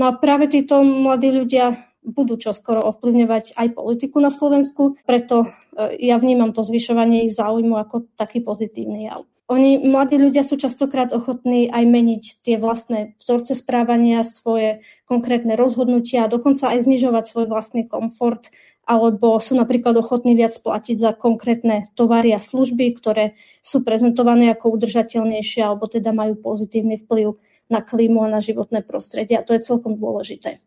No 0.00 0.08
a 0.08 0.16
práve 0.16 0.48
títo 0.52 0.80
mladí 0.84 1.32
ľudia 1.32 1.93
budú 2.04 2.36
čoskoro 2.36 2.84
ovplyvňovať 2.84 3.56
aj 3.56 3.68
politiku 3.72 4.20
na 4.20 4.28
Slovensku, 4.28 5.00
preto 5.08 5.48
e, 5.74 5.96
ja 6.04 6.20
vnímam 6.20 6.52
to 6.52 6.60
zvyšovanie 6.60 7.24
ich 7.24 7.32
záujmu 7.32 7.80
ako 7.80 8.06
taký 8.14 8.44
pozitívny 8.44 9.08
jav. 9.08 9.24
Oni, 9.44 9.76
mladí 9.76 10.16
ľudia 10.16 10.40
sú 10.40 10.56
častokrát 10.56 11.12
ochotní 11.12 11.68
aj 11.68 11.84
meniť 11.84 12.24
tie 12.40 12.56
vlastné 12.56 13.12
vzorce 13.20 13.52
správania, 13.52 14.24
svoje 14.24 14.80
konkrétne 15.04 15.52
rozhodnutia 15.52 16.32
dokonca 16.32 16.72
aj 16.72 16.88
znižovať 16.88 17.24
svoj 17.28 17.46
vlastný 17.52 17.84
komfort 17.84 18.48
alebo 18.88 19.36
sú 19.40 19.56
napríklad 19.56 19.96
ochotní 20.00 20.32
viac 20.32 20.56
platiť 20.60 20.96
za 20.96 21.10
konkrétne 21.12 21.88
tovary 21.92 22.32
a 22.32 22.40
služby, 22.40 22.96
ktoré 22.96 23.36
sú 23.60 23.84
prezentované 23.84 24.52
ako 24.52 24.80
udržateľnejšie 24.80 25.60
alebo 25.60 25.88
teda 25.92 26.12
majú 26.16 26.40
pozitívny 26.40 27.00
vplyv 27.04 27.36
na 27.68 27.80
klímu 27.84 28.24
a 28.24 28.32
na 28.32 28.40
životné 28.44 28.84
prostredie. 28.84 29.40
A 29.40 29.44
to 29.44 29.56
je 29.56 29.64
celkom 29.64 29.96
dôležité. 29.96 30.60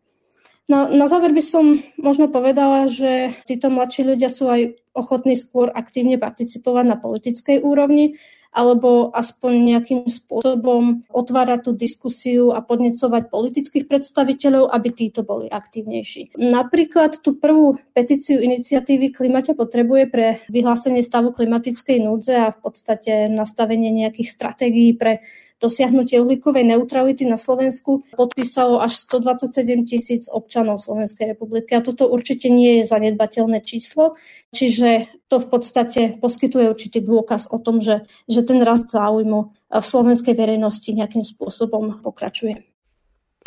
Na, 0.68 0.84
na 0.84 1.08
záver 1.08 1.32
by 1.32 1.40
som 1.40 1.80
možno 1.96 2.28
povedala, 2.28 2.92
že 2.92 3.32
títo 3.48 3.72
mladší 3.72 4.04
ľudia 4.04 4.28
sú 4.28 4.52
aj 4.52 4.76
ochotní 4.92 5.32
skôr 5.32 5.72
aktívne 5.72 6.20
participovať 6.20 6.84
na 6.84 6.96
politickej 7.00 7.64
úrovni 7.64 8.20
alebo 8.48 9.12
aspoň 9.12 9.52
nejakým 9.76 10.00
spôsobom 10.08 11.04
otvárať 11.12 11.68
tú 11.68 11.70
diskusiu 11.76 12.56
a 12.56 12.64
podnecovať 12.64 13.28
politických 13.28 13.84
predstaviteľov, 13.84 14.72
aby 14.72 14.88
títo 14.92 15.20
boli 15.20 15.52
aktívnejší. 15.52 16.36
Napríklad 16.40 17.20
tú 17.20 17.36
prvú 17.36 17.76
petíciu 17.92 18.40
iniciatívy 18.40 19.12
Klimate 19.12 19.52
potrebuje 19.52 20.04
pre 20.08 20.26
vyhlásenie 20.48 21.04
stavu 21.04 21.30
klimatickej 21.30 21.98
núdze 22.00 22.34
a 22.34 22.48
v 22.52 22.58
podstate 22.58 23.28
nastavenie 23.28 23.92
nejakých 23.92 24.28
stratégií 24.32 24.96
pre 24.96 25.20
dosiahnutie 25.58 26.22
uhlíkovej 26.22 26.64
neutrality 26.64 27.26
na 27.26 27.36
Slovensku 27.36 28.06
podpísalo 28.14 28.78
až 28.78 28.98
127 29.04 29.84
tisíc 29.84 30.30
občanov 30.30 30.82
Slovenskej 30.82 31.34
republiky. 31.34 31.74
A 31.74 31.84
toto 31.84 32.06
určite 32.06 32.50
nie 32.50 32.82
je 32.82 32.90
zanedbateľné 32.90 33.62
číslo, 33.66 34.14
čiže 34.54 35.10
to 35.26 35.42
v 35.42 35.46
podstate 35.50 36.00
poskytuje 36.22 36.70
určitý 36.70 37.02
dôkaz 37.02 37.50
o 37.50 37.58
tom, 37.58 37.82
že, 37.82 38.06
že 38.30 38.46
ten 38.46 38.62
rast 38.62 38.88
záujmu 38.90 39.52
v 39.68 39.84
slovenskej 39.84 40.34
verejnosti 40.34 40.88
nejakým 40.88 41.22
spôsobom 41.26 42.00
pokračuje. 42.00 42.64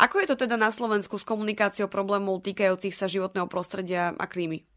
Ako 0.02 0.18
je 0.18 0.34
to 0.34 0.36
teda 0.46 0.58
na 0.58 0.74
Slovensku 0.74 1.14
s 1.14 1.26
komunikáciou 1.26 1.86
problémov 1.86 2.42
týkajúcich 2.42 2.90
sa 2.90 3.06
životného 3.06 3.46
prostredia 3.46 4.10
a 4.10 4.24
klímy? 4.26 4.71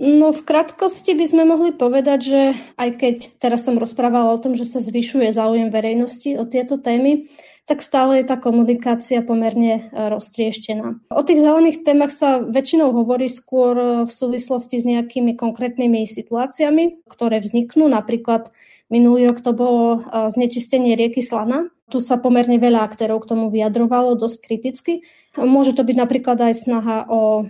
No 0.00 0.32
v 0.32 0.40
krátkosti 0.48 1.12
by 1.12 1.26
sme 1.28 1.44
mohli 1.44 1.76
povedať, 1.76 2.18
že 2.24 2.40
aj 2.80 2.90
keď 2.96 3.16
teraz 3.36 3.68
som 3.68 3.76
rozprávala 3.76 4.32
o 4.32 4.40
tom, 4.40 4.56
že 4.56 4.64
sa 4.64 4.80
zvyšuje 4.80 5.28
záujem 5.28 5.68
verejnosti 5.68 6.40
o 6.40 6.48
tieto 6.48 6.80
témy, 6.80 7.28
tak 7.68 7.84
stále 7.84 8.18
je 8.18 8.24
tá 8.24 8.40
komunikácia 8.40 9.20
pomerne 9.20 9.78
e, 9.78 9.80
roztrieštená. 9.92 11.04
O 11.12 11.20
tých 11.20 11.44
zelených 11.44 11.84
témach 11.84 12.08
sa 12.08 12.40
väčšinou 12.40 12.96
hovorí 12.96 13.28
skôr 13.28 13.76
e, 13.76 13.86
v 14.08 14.10
súvislosti 14.10 14.80
s 14.80 14.88
nejakými 14.88 15.36
konkrétnymi 15.36 16.08
situáciami, 16.08 17.04
ktoré 17.04 17.44
vzniknú. 17.44 17.84
Napríklad 17.92 18.50
minulý 18.88 19.28
rok 19.28 19.44
to 19.44 19.52
bolo 19.52 20.00
e, 20.00 20.32
znečistenie 20.32 20.96
rieky 20.96 21.20
Slana, 21.20 21.68
tu 21.90 21.98
sa 21.98 22.16
pomerne 22.16 22.56
veľa 22.56 22.86
aktérov 22.86 23.26
k 23.26 23.34
tomu 23.34 23.50
vyjadrovalo 23.50 24.14
dosť 24.14 24.36
kriticky. 24.38 24.92
Môže 25.34 25.74
to 25.74 25.82
byť 25.82 25.96
napríklad 25.98 26.38
aj 26.38 26.54
snaha 26.54 27.06
o, 27.06 27.46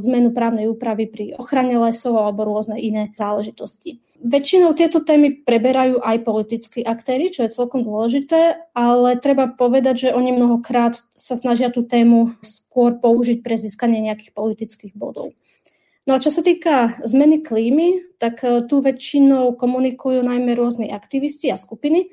zmenu 0.00 0.32
právnej 0.32 0.68
úpravy 0.68 1.08
pri 1.08 1.36
ochrane 1.36 1.76
lesov 1.76 2.16
alebo 2.16 2.48
rôzne 2.48 2.80
iné 2.80 3.12
záležitosti. 3.16 4.00
Väčšinou 4.24 4.72
tieto 4.72 5.04
témy 5.04 5.44
preberajú 5.44 6.00
aj 6.00 6.24
politickí 6.24 6.80
aktéry, 6.80 7.28
čo 7.28 7.44
je 7.44 7.54
celkom 7.54 7.84
dôležité, 7.84 8.68
ale 8.72 9.20
treba 9.20 9.48
povedať, 9.48 10.08
že 10.08 10.16
oni 10.16 10.32
mnohokrát 10.32 11.00
sa 11.12 11.36
snažia 11.36 11.68
tú 11.68 11.84
tému 11.84 12.36
skôr 12.40 12.96
použiť 12.96 13.44
pre 13.44 13.60
získanie 13.60 14.00
nejakých 14.00 14.32
politických 14.32 14.92
bodov. 14.96 15.36
No 16.02 16.18
a 16.18 16.22
čo 16.22 16.34
sa 16.34 16.42
týka 16.42 16.98
zmeny 17.06 17.46
klímy, 17.46 18.18
tak 18.18 18.42
e, 18.42 18.66
tu 18.66 18.82
väčšinou 18.82 19.54
komunikujú 19.54 20.26
najmä 20.26 20.58
rôzni 20.58 20.90
aktivisti 20.90 21.46
a 21.54 21.56
skupiny, 21.56 22.10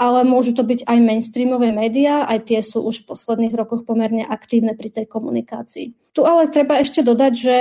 ale 0.00 0.24
môžu 0.24 0.56
to 0.56 0.64
byť 0.64 0.88
aj 0.88 0.96
mainstreamové 0.96 1.76
médiá, 1.76 2.24
aj 2.24 2.48
tie 2.48 2.64
sú 2.64 2.80
už 2.80 3.04
v 3.04 3.12
posledných 3.12 3.52
rokoch 3.52 3.84
pomerne 3.84 4.24
aktívne 4.24 4.72
pri 4.72 4.88
tej 4.88 5.04
komunikácii. 5.04 5.92
Tu 6.16 6.20
ale 6.24 6.48
treba 6.48 6.80
ešte 6.80 7.04
dodať, 7.04 7.32
že 7.36 7.54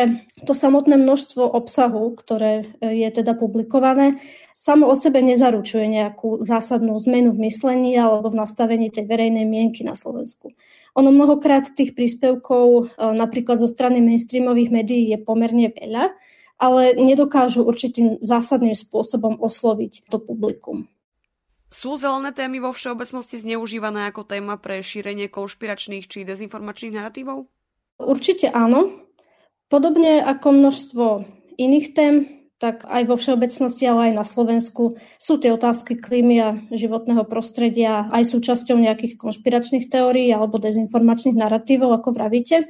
to 0.47 0.55
samotné 0.55 0.95
množstvo 0.95 1.43
obsahu, 1.43 2.15
ktoré 2.15 2.63
e, 2.79 3.03
je 3.03 3.09
teda 3.11 3.35
publikované, 3.35 4.23
samo 4.55 4.87
o 4.87 4.95
sebe 4.95 5.19
nezaručuje 5.19 5.83
nejakú 5.91 6.39
zásadnú 6.39 6.95
zmenu 7.03 7.35
v 7.35 7.51
myslení 7.51 7.99
alebo 7.99 8.31
v 8.31 8.39
nastavení 8.39 8.87
tej 8.87 9.03
verejnej 9.03 9.43
mienky 9.43 9.83
na 9.83 9.99
Slovensku. 9.99 10.55
Ono 10.95 11.11
mnohokrát 11.11 11.75
tých 11.75 11.91
príspevkov 11.91 12.65
e, 12.71 12.83
napríklad 13.19 13.59
zo 13.59 13.67
strany 13.67 13.99
mainstreamových 13.99 14.71
médií 14.71 15.11
je 15.11 15.19
pomerne 15.19 15.75
veľa, 15.75 16.15
ale 16.55 16.95
nedokážu 16.95 17.67
určitým 17.67 18.23
zásadným 18.23 18.79
spôsobom 18.79 19.43
osloviť 19.43 20.07
to 20.07 20.23
publikum. 20.23 20.87
Sú 21.69 21.93
zelené 22.01 22.33
témy 22.33 22.57
vo 22.65 22.73
všeobecnosti 22.73 23.37
zneužívané 23.37 24.09
ako 24.09 24.25
téma 24.25 24.57
pre 24.57 24.81
šírenie 24.81 25.29
konšpiračných 25.29 26.09
či 26.09 26.25
dezinformačných 26.25 26.97
narratívov? 26.97 27.45
Určite 28.01 28.49
áno. 28.49 29.05
Podobne 29.69 30.25
ako 30.25 30.49
množstvo 30.49 31.05
iných 31.61 31.87
tém, 31.93 32.13
tak 32.57 32.89
aj 32.89 33.05
vo 33.05 33.15
všeobecnosti, 33.21 33.85
ale 33.85 34.11
aj 34.11 34.13
na 34.17 34.25
Slovensku 34.25 34.97
sú 35.21 35.37
tie 35.37 35.53
otázky 35.53 36.01
klímy 36.01 36.35
a 36.41 36.57
životného 36.73 37.21
prostredia 37.29 38.09
aj 38.09 38.33
súčasťou 38.33 38.75
nejakých 38.81 39.21
konšpiračných 39.21 39.93
teórií 39.93 40.33
alebo 40.33 40.57
dezinformačných 40.57 41.37
narratívov, 41.37 42.01
ako 42.01 42.17
vravíte. 42.17 42.65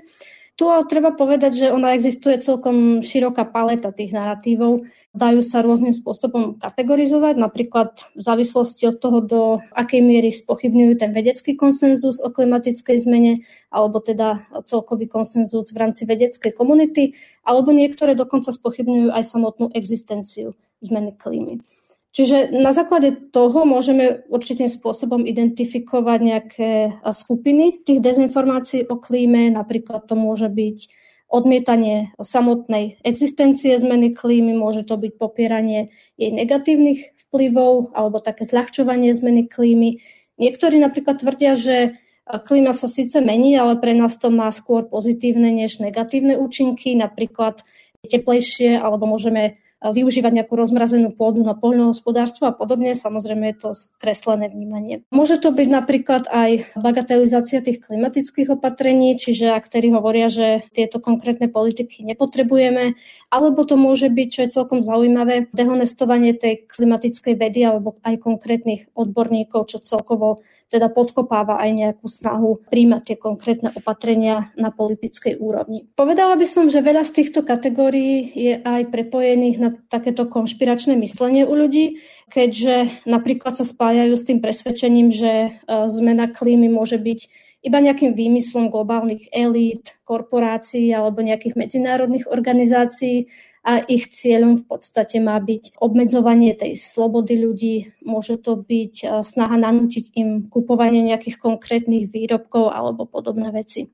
Tu 0.59 0.67
treba 0.91 1.15
povedať, 1.15 1.55
že 1.55 1.71
ona 1.71 1.95
existuje 1.95 2.35
celkom 2.43 2.99
široká 2.99 3.47
paleta 3.47 3.95
tých 3.95 4.11
narratívov. 4.11 4.91
Dajú 5.15 5.39
sa 5.39 5.63
rôznym 5.63 5.95
spôsobom 5.95 6.59
kategorizovať, 6.59 7.39
napríklad 7.39 7.95
v 8.11 8.19
závislosti 8.19 8.91
od 8.91 8.99
toho, 8.99 9.23
do 9.23 9.41
akej 9.71 10.03
miery 10.03 10.35
spochybňujú 10.35 10.99
ten 10.99 11.15
vedecký 11.15 11.55
konsenzus 11.55 12.19
o 12.19 12.27
klimatickej 12.27 12.97
zmene, 13.07 13.47
alebo 13.71 14.03
teda 14.03 14.51
celkový 14.67 15.07
konsenzus 15.07 15.71
v 15.71 15.79
rámci 15.79 16.03
vedeckej 16.03 16.51
komunity, 16.51 17.15
alebo 17.47 17.71
niektoré 17.71 18.11
dokonca 18.11 18.51
spochybňujú 18.51 19.15
aj 19.15 19.23
samotnú 19.23 19.71
existenciu 19.71 20.59
zmeny 20.83 21.15
klímy. 21.15 21.63
Čiže 22.09 22.49
na 22.49 22.73
základe 22.73 23.13
toho 23.29 23.69
môžeme 23.69 24.25
určitým 24.33 24.65
spôsobom 24.65 25.29
identifikovať 25.29 26.19
nejaké 26.25 26.71
skupiny 27.13 27.85
tých 27.85 28.01
dezinformácií 28.01 28.89
o 28.89 28.97
klíme. 28.97 29.53
Napríklad 29.53 30.09
to 30.09 30.17
môže 30.17 30.49
byť 30.49 30.89
odmietanie 31.29 32.09
samotnej 32.17 32.97
existencie 33.05 33.77
zmeny 33.77 34.17
klímy, 34.17 34.57
môže 34.57 34.81
to 34.81 34.97
byť 34.97 35.21
popieranie 35.21 35.93
jej 36.17 36.33
negatívnych 36.33 37.13
vplyvov 37.29 37.93
alebo 37.93 38.17
také 38.17 38.41
zľahčovanie 38.41 39.13
zmeny 39.13 39.45
klímy. 39.45 40.01
Niektorí 40.41 40.81
napríklad 40.81 41.21
tvrdia, 41.21 41.53
že 41.53 42.01
klíma 42.25 42.73
sa 42.73 42.89
síce 42.89 43.21
mení, 43.21 43.53
ale 43.53 43.77
pre 43.77 43.93
nás 43.93 44.17
to 44.17 44.33
má 44.33 44.49
skôr 44.49 44.89
pozitívne 44.89 45.53
než 45.53 45.77
negatívne 45.77 46.41
účinky, 46.41 46.97
napríklad 46.97 47.61
teplejšie 48.01 48.81
alebo 48.81 49.05
môžeme 49.05 49.61
využívať 49.79 50.43
nejakú 50.43 50.53
rozmrazenú 50.59 51.15
pôdu 51.15 51.39
na 51.43 51.55
poľnohospodárstvo 51.55 52.51
a 52.51 52.53
podobne. 52.53 52.91
Samozrejme 52.91 53.55
je 53.55 53.57
to 53.57 53.69
skreslené 53.71 54.51
vnímanie. 54.51 55.07
Môže 55.09 55.39
to 55.39 55.55
byť 55.55 55.67
napríklad 55.71 56.27
aj 56.27 56.75
bagatelizácia 56.75 57.63
tých 57.63 57.79
klimatických 57.79 58.59
opatrení, 58.59 59.15
čiže 59.15 59.55
aktéry 59.55 59.91
hovoria, 59.95 60.27
že 60.27 60.67
tieto 60.75 61.00
konkrétne 61.00 61.48
politiky 61.48 62.03
nepotrebujeme, 62.03 63.00
alebo 63.31 63.63
to 63.63 63.79
môže 63.79 64.12
byť, 64.12 64.27
čo 64.27 64.39
je 64.43 64.53
celkom 64.53 64.83
zaujímavé, 64.83 65.48
dehonestovanie 65.55 66.36
tej 66.36 66.67
klimatickej 66.67 67.36
vedy 67.39 67.63
alebo 67.63 67.95
aj 68.03 68.19
konkrétnych 68.19 68.91
odborníkov, 68.93 69.71
čo 69.71 69.79
celkovo 69.79 70.43
teda 70.69 70.93
podkopáva 70.93 71.57
aj 71.57 71.69
nejakú 71.74 72.05
snahu 72.05 72.62
príjmať 72.69 73.01
tie 73.01 73.17
konkrétne 73.17 73.74
opatrenia 73.74 74.53
na 74.53 74.69
politickej 74.69 75.41
úrovni. 75.41 75.89
Povedala 75.98 76.38
by 76.38 76.45
som, 76.45 76.69
že 76.69 76.86
veľa 76.86 77.01
z 77.09 77.25
týchto 77.25 77.41
kategórií 77.41 78.29
je 78.38 78.62
aj 78.62 78.93
prepojených 78.93 79.57
na 79.57 79.68
takéto 79.89 80.25
konšpiračné 80.25 80.97
myslenie 80.99 81.45
u 81.45 81.53
ľudí, 81.53 82.01
keďže 82.31 83.05
napríklad 83.05 83.55
sa 83.55 83.65
spájajú 83.65 84.13
s 84.15 84.27
tým 84.27 84.39
presvedčením, 84.39 85.09
že 85.13 85.31
e, 85.31 85.49
zmena 85.89 86.29
klímy 86.29 86.69
môže 86.71 86.97
byť 86.97 87.19
iba 87.59 87.77
nejakým 87.83 88.15
výmyslom 88.15 88.71
globálnych 88.71 89.27
elít, 89.35 89.99
korporácií 90.07 90.88
alebo 90.95 91.19
nejakých 91.19 91.59
medzinárodných 91.59 92.31
organizácií 92.31 93.27
a 93.67 93.83
ich 93.83 94.07
cieľom 94.07 94.63
v 94.63 94.65
podstate 94.65 95.19
má 95.19 95.35
byť 95.38 95.77
obmedzovanie 95.83 96.55
tej 96.55 96.79
slobody 96.79 97.35
ľudí, 97.35 97.75
môže 98.07 98.39
to 98.39 98.55
byť 98.55 98.95
e, 99.03 99.05
snaha 99.21 99.59
nanútiť 99.59 100.15
im 100.15 100.47
kupovanie 100.47 101.03
nejakých 101.03 101.38
konkrétnych 101.38 102.07
výrobkov 102.07 102.71
alebo 102.71 103.03
podobné 103.03 103.51
veci. 103.51 103.91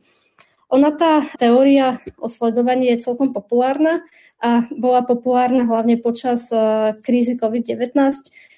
Ona 0.70 0.90
tá 0.98 1.22
teória 1.38 2.02
o 2.18 2.26
sledovaní 2.26 2.90
je 2.90 3.06
celkom 3.06 3.34
populárna 3.34 4.02
a 4.44 4.68
bola 4.72 5.02
populárna 5.02 5.64
hlavne 5.64 5.96
počas 5.98 6.52
e, 6.52 6.58
krízy 7.02 7.40
COVID-19, 7.40 7.96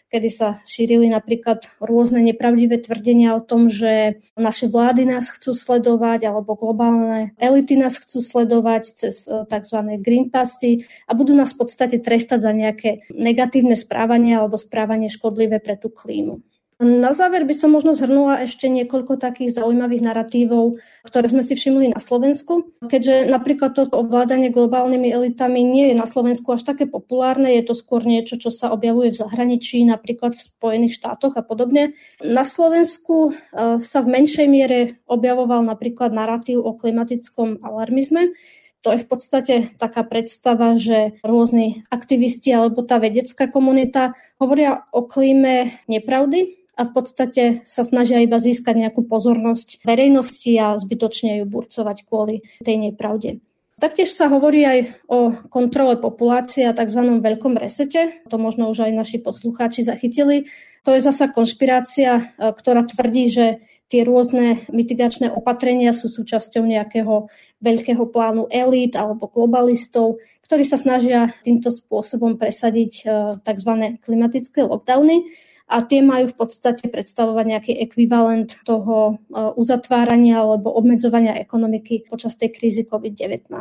kedy 0.07 0.29
sa 0.31 0.57
šírili 0.63 1.11
napríklad 1.11 1.67
rôzne 1.83 2.23
nepravdivé 2.23 2.79
tvrdenia 2.79 3.35
o 3.35 3.43
tom, 3.43 3.67
že 3.67 4.23
naše 4.39 4.71
vlády 4.71 5.03
nás 5.03 5.27
chcú 5.27 5.51
sledovať 5.51 6.31
alebo 6.31 6.55
globálne 6.55 7.35
elity 7.37 7.75
nás 7.75 7.99
chcú 7.99 8.23
sledovať 8.23 8.83
cez 8.95 9.27
e, 9.27 9.45
tzv. 9.45 9.79
green 10.01 10.31
passy 10.33 10.87
a 11.05 11.13
budú 11.13 11.35
nás 11.35 11.53
v 11.53 11.67
podstate 11.67 12.01
trestať 12.01 12.41
za 12.41 12.51
nejaké 12.55 13.05
negatívne 13.11 13.75
správanie 13.75 14.33
alebo 14.39 14.57
správanie 14.57 15.11
škodlivé 15.11 15.61
pre 15.61 15.77
tú 15.77 15.93
klímu. 15.93 16.41
Na 16.77 17.09
záver 17.09 17.41
by 17.41 17.57
som 17.57 17.73
možno 17.73 17.89
zhrnula 17.89 18.45
ešte 18.45 18.69
niekoľko 18.69 19.17
takých 19.17 19.49
zaujímavých 19.49 20.05
narratívov, 20.05 20.77
ktoré 21.01 21.25
sme 21.25 21.41
si 21.41 21.57
všimli 21.57 21.89
na 21.89 21.97
Slovensku. 21.97 22.69
Keďže 22.85 23.33
napríklad 23.33 23.73
toto 23.73 23.97
ovládanie 23.97 24.53
globálnymi 24.53 25.09
elitami 25.09 25.65
nie 25.65 25.89
je 25.89 25.95
na 25.97 26.05
Slovensku 26.05 26.53
až 26.53 26.69
také 26.69 26.85
populárne, 26.85 27.49
je 27.57 27.65
to 27.65 27.73
skôr 27.73 28.05
niečo, 28.05 28.37
čo 28.37 28.53
sa 28.53 28.69
objavuje 28.69 29.09
v 29.09 29.25
zahraničí, 29.25 29.81
napríklad 29.89 30.37
v 30.37 30.45
Spojených 30.53 31.01
štátoch 31.01 31.33
a 31.33 31.41
podobne. 31.41 31.97
Na 32.21 32.45
Slovensku 32.45 33.33
e, 33.33 33.81
sa 33.81 33.99
v 34.05 34.07
menšej 34.13 34.45
miere 34.45 35.01
objavoval 35.09 35.65
napríklad 35.65 36.13
narratív 36.13 36.61
o 36.61 36.77
klimatickom 36.77 37.57
alarmizme, 37.65 38.37
to 38.85 38.93
je 38.93 39.01
v 39.01 39.09
podstate 39.09 39.55
taká 39.81 40.05
predstava, 40.05 40.77
že 40.77 41.17
rôzni 41.25 41.81
aktivisti 41.89 42.53
alebo 42.53 42.85
tá 42.85 43.01
vedecká 43.01 43.49
komunita 43.49 44.13
hovoria 44.37 44.85
o 44.93 45.01
klíme 45.03 45.73
nepravdy 45.89 46.57
a 46.77 46.81
v 46.85 46.91
podstate 46.93 47.43
sa 47.65 47.81
snažia 47.81 48.21
iba 48.21 48.37
získať 48.37 48.77
nejakú 48.77 49.09
pozornosť 49.09 49.81
verejnosti 49.81 50.53
a 50.61 50.77
zbytočne 50.77 51.41
ju 51.41 51.45
burcovať 51.49 51.97
kvôli 52.05 52.45
tej 52.61 52.77
nepravde. 52.77 53.41
Taktiež 53.77 54.09
sa 54.09 54.25
hovorí 54.25 54.65
aj 54.65 55.05
o 55.05 55.37
kontrole 55.53 56.01
populácie 56.01 56.65
a 56.65 56.73
tzv. 56.73 57.21
veľkom 57.21 57.61
resete. 57.61 58.25
To 58.25 58.41
možno 58.41 58.73
už 58.73 58.89
aj 58.89 58.93
naši 58.93 59.17
poslucháči 59.21 59.85
zachytili. 59.85 60.49
To 60.81 60.97
je 60.97 61.01
zasa 61.05 61.29
konšpirácia, 61.29 62.17
e, 62.17 62.23
ktorá 62.57 62.89
tvrdí, 62.89 63.29
že 63.29 63.61
tie 63.85 64.01
rôzne 64.01 64.65
mitigačné 64.73 65.29
opatrenia 65.29 65.93
sú 65.93 66.09
súčasťou 66.09 66.65
nejakého 66.65 67.29
veľkého 67.61 68.01
plánu 68.09 68.49
elít 68.49 68.97
alebo 68.97 69.29
globalistov, 69.29 70.17
ktorí 70.41 70.65
sa 70.65 70.81
snažia 70.81 71.37
týmto 71.45 71.69
spôsobom 71.69 72.33
presadiť 72.33 72.93
e, 73.05 73.37
tzv. 73.45 73.71
klimatické 74.01 74.65
lockdowny 74.65 75.29
a 75.67 75.83
tie 75.83 75.99
majú 75.99 76.31
v 76.31 76.37
podstate 76.39 76.87
predstavovať 76.87 77.45
nejaký 77.45 77.73
ekvivalent 77.83 78.55
toho 78.63 79.19
e, 79.27 79.35
uzatvárania 79.59 80.39
alebo 80.39 80.71
obmedzovania 80.71 81.35
ekonomiky 81.35 82.07
počas 82.07 82.39
tej 82.39 82.55
krízy 82.55 82.87
COVID-19. 82.87 83.51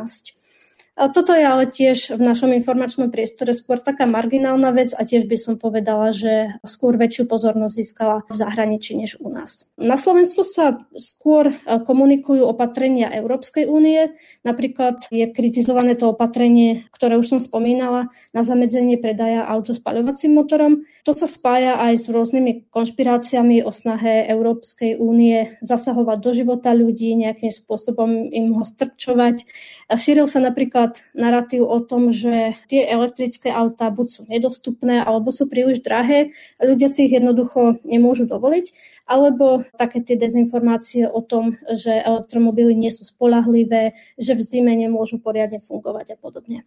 A 0.97 1.13
toto 1.13 1.29
je 1.29 1.45
ale 1.45 1.69
tiež 1.69 2.17
v 2.17 2.21
našom 2.25 2.49
informačnom 2.57 3.13
priestore 3.13 3.53
skôr 3.53 3.77
taká 3.77 4.09
marginálna 4.09 4.73
vec 4.73 4.97
a 4.97 5.05
tiež 5.05 5.29
by 5.29 5.37
som 5.37 5.55
povedala, 5.61 6.09
že 6.09 6.57
skôr 6.65 6.97
väčšiu 6.97 7.29
pozornosť 7.29 7.73
získala 7.77 8.15
v 8.25 8.33
zahraničí 8.33 8.97
než 8.97 9.21
u 9.21 9.29
nás. 9.29 9.69
Na 9.77 9.93
Slovensku 9.93 10.41
sa 10.41 10.81
skôr 10.97 11.53
e, 11.53 11.55
komunikujú 11.85 12.49
opatrenia 12.49 13.13
Európskej 13.13 13.69
únie. 13.69 14.17
Napríklad 14.41 15.05
je 15.13 15.29
kritizované 15.29 15.93
to 15.93 16.17
opatrenie, 16.17 16.89
ktoré 16.89 17.21
už 17.21 17.37
som 17.37 17.39
spomínala, 17.39 18.09
na 18.33 18.41
zamedzenie 18.41 18.97
predaja 18.97 19.45
aut 19.45 19.69
so 19.69 19.77
spaľovacím 19.77 20.33
motorom. 20.33 20.81
To 21.05 21.13
sa 21.13 21.29
spája 21.29 21.77
aj 21.77 21.93
s 21.93 22.05
rôznymi 22.09 22.73
konšpiráciami 22.73 23.61
o 23.61 23.69
snahe 23.69 24.25
Európskej 24.33 24.97
únie 24.97 25.61
zasahovať 25.61 26.17
do 26.25 26.31
života 26.33 26.73
ľudí, 26.73 27.13
nejakým 27.13 27.53
spôsobom 27.53 28.33
im 28.33 28.57
ho 28.57 28.65
strčovať. 28.65 29.45
Šíril 29.93 30.25
sa 30.25 30.41
napríklad 30.41 30.86
napríklad 30.87 31.15
narratív 31.15 31.63
o 31.67 31.79
tom, 31.79 32.11
že 32.11 32.55
tie 32.67 32.87
elektrické 32.87 33.51
autá 33.51 33.91
buď 33.91 34.07
sú 34.07 34.21
nedostupné 34.27 35.03
alebo 35.03 35.31
sú 35.31 35.47
príliš 35.49 35.83
drahé 35.83 36.31
a 36.59 36.61
ľudia 36.65 36.87
si 36.87 37.05
ich 37.05 37.13
jednoducho 37.13 37.79
nemôžu 37.83 38.27
dovoliť, 38.27 38.71
alebo 39.07 39.63
také 39.75 40.03
tie 40.03 40.15
dezinformácie 40.15 41.07
o 41.07 41.21
tom, 41.21 41.55
že 41.67 41.91
elektromobily 41.91 42.75
nie 42.75 42.91
sú 42.91 43.03
spolahlivé, 43.03 43.95
že 44.19 44.35
v 44.35 44.41
zime 44.41 44.73
nemôžu 44.75 45.19
poriadne 45.19 45.59
fungovať 45.59 46.15
a 46.15 46.17
podobne. 46.19 46.63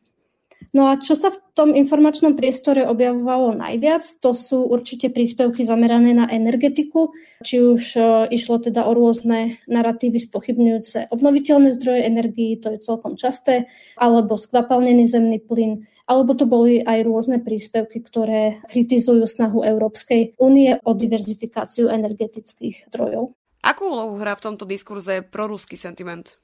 No 0.70 0.86
a 0.86 1.02
čo 1.02 1.18
sa 1.18 1.34
v 1.34 1.38
tom 1.58 1.74
informačnom 1.74 2.38
priestore 2.38 2.86
objavovalo 2.86 3.58
najviac, 3.58 4.06
to 4.22 4.30
sú 4.30 4.62
určite 4.70 5.10
príspevky 5.10 5.66
zamerané 5.66 6.14
na 6.14 6.30
energetiku, 6.30 7.10
či 7.42 7.58
už 7.58 7.82
e, 7.98 8.00
išlo 8.30 8.62
teda 8.62 8.86
o 8.86 8.94
rôzne 8.94 9.58
narratívy 9.66 10.22
spochybňujúce 10.22 11.10
obnoviteľné 11.10 11.74
zdroje 11.74 12.06
energií, 12.06 12.54
to 12.54 12.70
je 12.70 12.78
celkom 12.78 13.18
časté, 13.18 13.66
alebo 13.98 14.38
skvapalnený 14.38 15.10
zemný 15.10 15.42
plyn, 15.42 15.90
alebo 16.06 16.38
to 16.38 16.46
boli 16.46 16.78
aj 16.86 17.02
rôzne 17.02 17.42
príspevky, 17.42 17.98
ktoré 18.06 18.62
kritizujú 18.70 19.26
snahu 19.26 19.66
Európskej 19.66 20.38
únie 20.38 20.78
o 20.86 20.94
diverzifikáciu 20.94 21.90
energetických 21.90 22.86
zdrojov. 22.94 23.34
Akú 23.66 23.90
úlohu 23.90 24.22
hrá 24.22 24.38
v 24.38 24.44
tomto 24.54 24.64
diskurze 24.64 25.26
proruský 25.26 25.74
sentiment? 25.74 26.38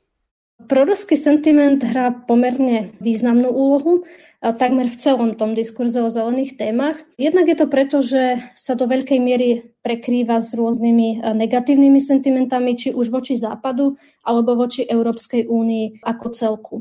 Proruský 0.56 1.20
sentiment 1.20 1.84
hrá 1.84 2.10
pomerne 2.10 2.96
významnú 3.04 3.52
úlohu 3.52 4.08
takmer 4.40 4.88
v 4.88 4.96
celom 4.96 5.36
tom 5.36 5.52
diskurze 5.52 6.00
o 6.00 6.08
zelených 6.08 6.56
témach. 6.56 6.96
Jednak 7.20 7.44
je 7.52 7.56
to 7.60 7.66
preto, 7.68 8.00
že 8.00 8.40
sa 8.56 8.72
do 8.72 8.88
veľkej 8.88 9.20
miery 9.20 9.76
prekrýva 9.84 10.40
s 10.40 10.56
rôznymi 10.56 11.28
negatívnymi 11.36 12.00
sentimentami, 12.00 12.72
či 12.72 12.88
už 12.96 13.12
voči 13.12 13.36
Západu, 13.36 14.00
alebo 14.24 14.56
voči 14.56 14.82
Európskej 14.88 15.44
únii 15.44 16.00
ako 16.02 16.26
celku. 16.32 16.76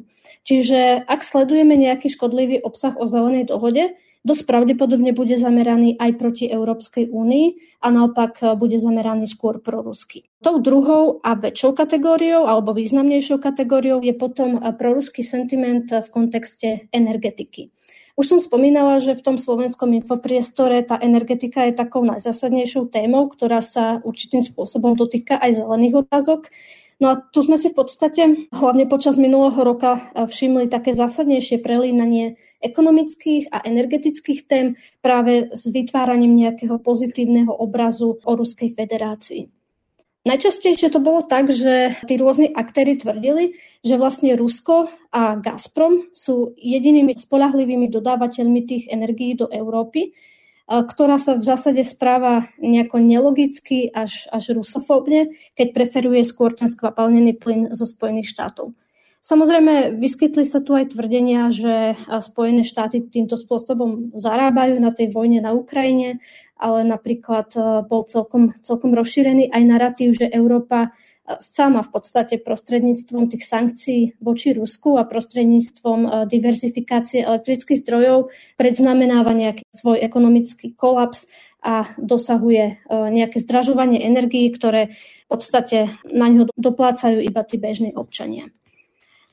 Čiže 0.47 1.03
ak 1.03 1.19
sledujeme 1.25 1.75
nejaký 1.75 2.07
škodlivý 2.09 2.63
obsah 2.63 2.95
o 2.95 3.03
zelenej 3.03 3.51
dohode, 3.51 3.97
dosť 4.25 4.43
pravdepodobne 4.49 5.13
bude 5.13 5.37
zameraný 5.37 5.95
aj 6.01 6.11
proti 6.17 6.49
Európskej 6.49 7.13
únii 7.13 7.79
a 7.85 7.87
naopak 7.93 8.41
e, 8.41 8.45
bude 8.57 8.81
zameraný 8.81 9.29
skôr 9.29 9.61
prorusky. 9.61 10.25
Tou 10.41 10.57
druhou 10.57 11.21
a 11.21 11.37
väčšou 11.37 11.77
kategóriou 11.77 12.49
alebo 12.49 12.73
významnejšou 12.73 13.37
kategóriou 13.37 14.01
je 14.01 14.17
potom 14.17 14.57
e, 14.57 14.73
proruský 14.73 15.21
sentiment 15.21 15.85
v 15.87 16.07
kontexte 16.09 16.89
energetiky. 16.89 17.69
Už 18.15 18.31
som 18.31 18.39
spomínala, 18.39 19.03
že 19.03 19.11
v 19.11 19.21
tom 19.21 19.35
slovenskom 19.35 19.91
infopriestore 19.91 20.79
tá 20.87 20.95
energetika 21.03 21.67
je 21.67 21.75
takou 21.75 21.99
najzásadnejšou 22.07 22.87
témou, 22.87 23.27
ktorá 23.27 23.59
sa 23.59 23.99
určitým 24.07 24.39
spôsobom 24.39 24.95
dotýka 24.95 25.35
aj 25.35 25.59
zelených 25.59 26.07
otázok. 26.07 26.47
No 26.95 27.11
a 27.11 27.19
tu 27.19 27.43
sme 27.43 27.59
si 27.59 27.75
v 27.75 27.77
podstate 27.83 28.47
hlavne 28.55 28.87
počas 28.87 29.19
minulého 29.19 29.59
roka 29.59 29.99
e, 29.99 30.23
všimli 30.23 30.71
také 30.71 30.95
zásadnejšie 30.95 31.59
prelínanie 31.59 32.39
ekonomických 32.63 33.51
a 33.51 33.67
energetických 33.67 34.47
tém 34.47 34.79
práve 35.03 35.51
s 35.51 35.67
vytváraním 35.67 36.39
nejakého 36.39 36.79
pozitívneho 36.79 37.51
obrazu 37.51 38.15
o 38.23 38.31
Ruskej 38.31 38.71
federácii. 38.71 39.51
Najčastejšie 40.25 40.89
to 40.89 40.97
bolo 41.03 41.21
tak, 41.21 41.53
že 41.53 41.93
tí 42.09 42.17
rôzni 42.17 42.49
aktéry 42.49 42.97
tvrdili, 42.97 43.61
že 43.85 43.99
vlastne 43.99 44.33
Rusko 44.33 44.89
a 45.13 45.37
Gazprom 45.37 46.09
sú 46.09 46.57
jedinými 46.57 47.13
spolahlivými 47.13 47.93
dodávateľmi 47.93 48.61
tých 48.65 48.89
energií 48.89 49.37
do 49.37 49.45
Európy, 49.53 50.17
ktorá 50.65 51.21
sa 51.21 51.37
v 51.37 51.45
zásade 51.45 51.85
správa 51.85 52.49
nejako 52.57 52.97
nelogicky 52.97 53.89
až, 53.93 54.25
až 54.33 54.57
rusofóbne, 54.57 55.33
keď 55.53 55.67
preferuje 55.77 56.25
skôr 56.25 56.57
ten 56.57 56.65
skvapalnený 56.65 57.37
plyn 57.37 57.61
zo 57.69 57.85
Spojených 57.85 58.33
štátov. 58.33 58.73
Samozrejme, 59.25 59.97
vyskytli 59.97 60.45
sa 60.45 60.61
tu 60.61 60.77
aj 60.77 60.93
tvrdenia, 60.93 61.49
že 61.49 61.97
Spojené 62.21 62.61
štáty 62.61 63.01
týmto 63.09 63.33
spôsobom 63.33 64.13
zarábajú 64.13 64.77
na 64.77 64.93
tej 64.93 65.09
vojne 65.09 65.41
na 65.41 65.49
Ukrajine, 65.49 66.21
ale 66.61 66.85
napríklad 66.85 67.49
bol 67.89 68.05
celkom, 68.05 68.53
celkom 68.61 68.93
rozšírený 68.93 69.49
aj 69.49 69.63
narratív, 69.65 70.13
že 70.13 70.29
Európa 70.29 70.93
sama 71.41 71.81
v 71.81 71.89
podstate 71.89 72.37
prostredníctvom 72.37 73.33
tých 73.33 73.43
sankcií 73.49 74.01
voči 74.21 74.53
Rusku 74.53 75.01
a 75.01 75.09
prostredníctvom 75.09 76.29
diverzifikácie 76.29 77.25
elektrických 77.25 77.81
zdrojov 77.81 78.29
predznamenáva 78.61 79.33
nejaký 79.33 79.65
svoj 79.73 79.97
ekonomický 80.05 80.77
kolaps 80.77 81.25
a 81.65 81.89
dosahuje 81.97 82.77
nejaké 82.89 83.41
zdražovanie 83.41 84.05
energií, 84.05 84.53
ktoré 84.53 84.93
v 85.25 85.27
podstate 85.27 85.97
na 86.05 86.29
ňo 86.29 86.45
doplácajú 86.53 87.17
iba 87.25 87.41
tí 87.41 87.57
bežní 87.57 87.97
občania. 87.97 88.53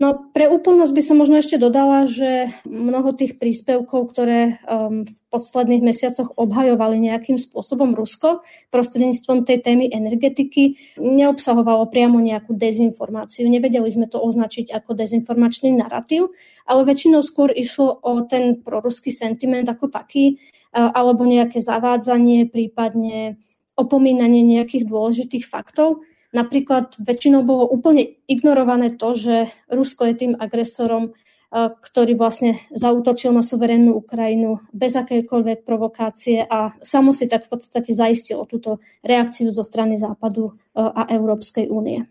No 0.00 0.32
pre 0.32 0.48
úplnosť 0.48 0.92
by 0.96 1.02
som 1.04 1.16
možno 1.20 1.36
ešte 1.38 1.60
dodala, 1.60 2.08
že 2.08 2.50
mnoho 2.64 3.12
tých 3.12 3.36
príspevkov, 3.36 4.08
ktoré 4.08 4.58
um, 4.64 5.04
v 5.04 5.14
posledných 5.28 5.84
mesiacoch 5.84 6.32
obhajovali 6.34 6.96
nejakým 6.96 7.36
spôsobom 7.36 7.92
Rusko 7.92 8.40
prostredníctvom 8.72 9.44
tej 9.44 9.60
témy 9.60 9.92
energetiky, 9.92 10.80
neobsahovalo 10.96 11.92
priamo 11.92 12.18
nejakú 12.18 12.56
dezinformáciu. 12.56 13.46
Nevedeli 13.46 13.88
sme 13.92 14.08
to 14.08 14.18
označiť 14.18 14.72
ako 14.72 14.96
dezinformačný 14.96 15.76
narratív, 15.76 16.32
ale 16.64 16.88
väčšinou 16.88 17.20
skôr 17.20 17.52
išlo 17.52 17.92
o 18.00 18.24
ten 18.24 18.64
proruský 18.64 19.12
sentiment 19.12 19.68
ako 19.68 19.92
taký, 19.92 20.40
uh, 20.72 20.88
alebo 20.88 21.28
nejaké 21.28 21.60
zavádzanie, 21.60 22.48
prípadne 22.48 23.36
opomínanie 23.76 24.44
nejakých 24.44 24.84
dôležitých 24.84 25.48
faktov 25.48 26.04
Napríklad 26.32 26.96
väčšinou 26.96 27.44
bolo 27.44 27.68
úplne 27.68 28.16
ignorované 28.24 28.96
to, 28.96 29.12
že 29.12 29.52
Rusko 29.68 30.08
je 30.08 30.14
tým 30.16 30.32
agresorom 30.40 31.12
ktorý 31.52 32.16
vlastne 32.16 32.56
zautočil 32.72 33.28
na 33.28 33.44
suverénnu 33.44 33.92
Ukrajinu 33.92 34.64
bez 34.72 34.96
akejkoľvek 34.96 35.68
provokácie 35.68 36.48
a 36.48 36.72
samo 36.80 37.12
si 37.12 37.28
tak 37.28 37.44
v 37.44 37.52
podstate 37.52 37.92
zaistil 37.92 38.40
o 38.40 38.48
túto 38.48 38.80
reakciu 39.04 39.52
zo 39.52 39.60
strany 39.60 40.00
Západu 40.00 40.56
a 40.72 41.04
Európskej 41.12 41.68
únie. 41.68 42.08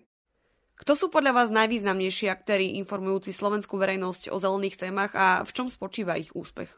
Kto 0.77 0.93
sú 0.93 1.09
podľa 1.09 1.41
vás 1.41 1.49
najvýznamnejší 1.49 2.29
aktéry 2.29 2.77
informujúci 2.77 3.33
slovenskú 3.33 3.81
verejnosť 3.81 4.29
o 4.29 4.37
zelených 4.37 4.77
témach 4.77 5.13
a 5.17 5.41
v 5.41 5.51
čom 5.53 5.67
spočíva 5.73 6.21
ich 6.21 6.33
úspech? 6.37 6.69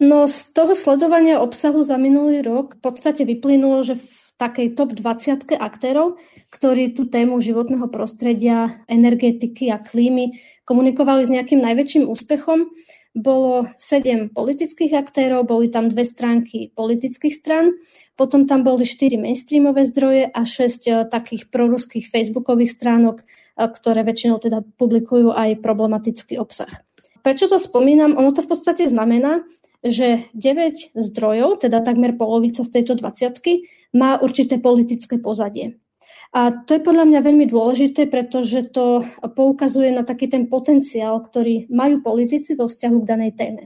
No 0.00 0.24
z 0.24 0.48
toho 0.56 0.72
sledovania 0.72 1.44
obsahu 1.44 1.84
za 1.84 2.00
minulý 2.00 2.40
rok 2.40 2.80
v 2.80 2.80
podstate 2.80 3.28
vyplynulo, 3.28 3.84
že 3.84 4.00
takej 4.42 4.74
top 4.74 4.98
20 4.98 5.54
aktérov, 5.54 6.18
ktorí 6.50 6.98
tú 6.98 7.06
tému 7.06 7.38
životného 7.38 7.86
prostredia, 7.86 8.82
energetiky 8.90 9.70
a 9.70 9.78
klímy 9.78 10.34
komunikovali 10.66 11.22
s 11.22 11.30
nejakým 11.30 11.62
najväčším 11.62 12.10
úspechom. 12.10 12.74
Bolo 13.12 13.68
sedem 13.76 14.32
politických 14.32 14.96
aktérov, 14.96 15.44
boli 15.46 15.68
tam 15.68 15.92
dve 15.92 16.02
stránky 16.02 16.72
politických 16.72 17.34
stran, 17.36 17.76
potom 18.16 18.48
tam 18.48 18.64
boli 18.64 18.88
štyri 18.88 19.20
mainstreamové 19.20 19.84
zdroje 19.84 20.32
a 20.32 20.40
šesť 20.42 20.82
uh, 20.88 20.96
takých 21.04 21.52
proruských 21.52 22.08
facebookových 22.08 22.72
stránok, 22.72 23.20
uh, 23.20 23.68
ktoré 23.68 24.00
väčšinou 24.02 24.40
teda 24.40 24.64
publikujú 24.80 25.28
aj 25.28 25.60
problematický 25.60 26.40
obsah. 26.40 26.72
Prečo 27.20 27.52
to 27.52 27.60
spomínam? 27.60 28.16
Ono 28.16 28.32
to 28.32 28.42
v 28.42 28.48
podstate 28.48 28.88
znamená, 28.88 29.44
že 29.84 30.30
9 30.32 30.94
zdrojov, 30.94 31.66
teda 31.68 31.84
takmer 31.84 32.16
polovica 32.16 32.64
z 32.64 32.70
tejto 32.70 32.96
20 32.96 33.44
má 33.92 34.18
určité 34.20 34.58
politické 34.58 35.20
pozadie. 35.20 35.78
A 36.32 36.48
to 36.64 36.80
je 36.80 36.80
podľa 36.80 37.04
mňa 37.04 37.20
veľmi 37.20 37.46
dôležité, 37.52 38.08
pretože 38.08 38.72
to 38.72 39.04
poukazuje 39.36 39.92
na 39.92 40.00
taký 40.00 40.32
ten 40.32 40.48
potenciál, 40.48 41.20
ktorý 41.20 41.68
majú 41.68 42.00
politici 42.00 42.56
vo 42.56 42.72
vzťahu 42.72 42.96
k 43.04 43.08
danej 43.08 43.32
téme. 43.36 43.62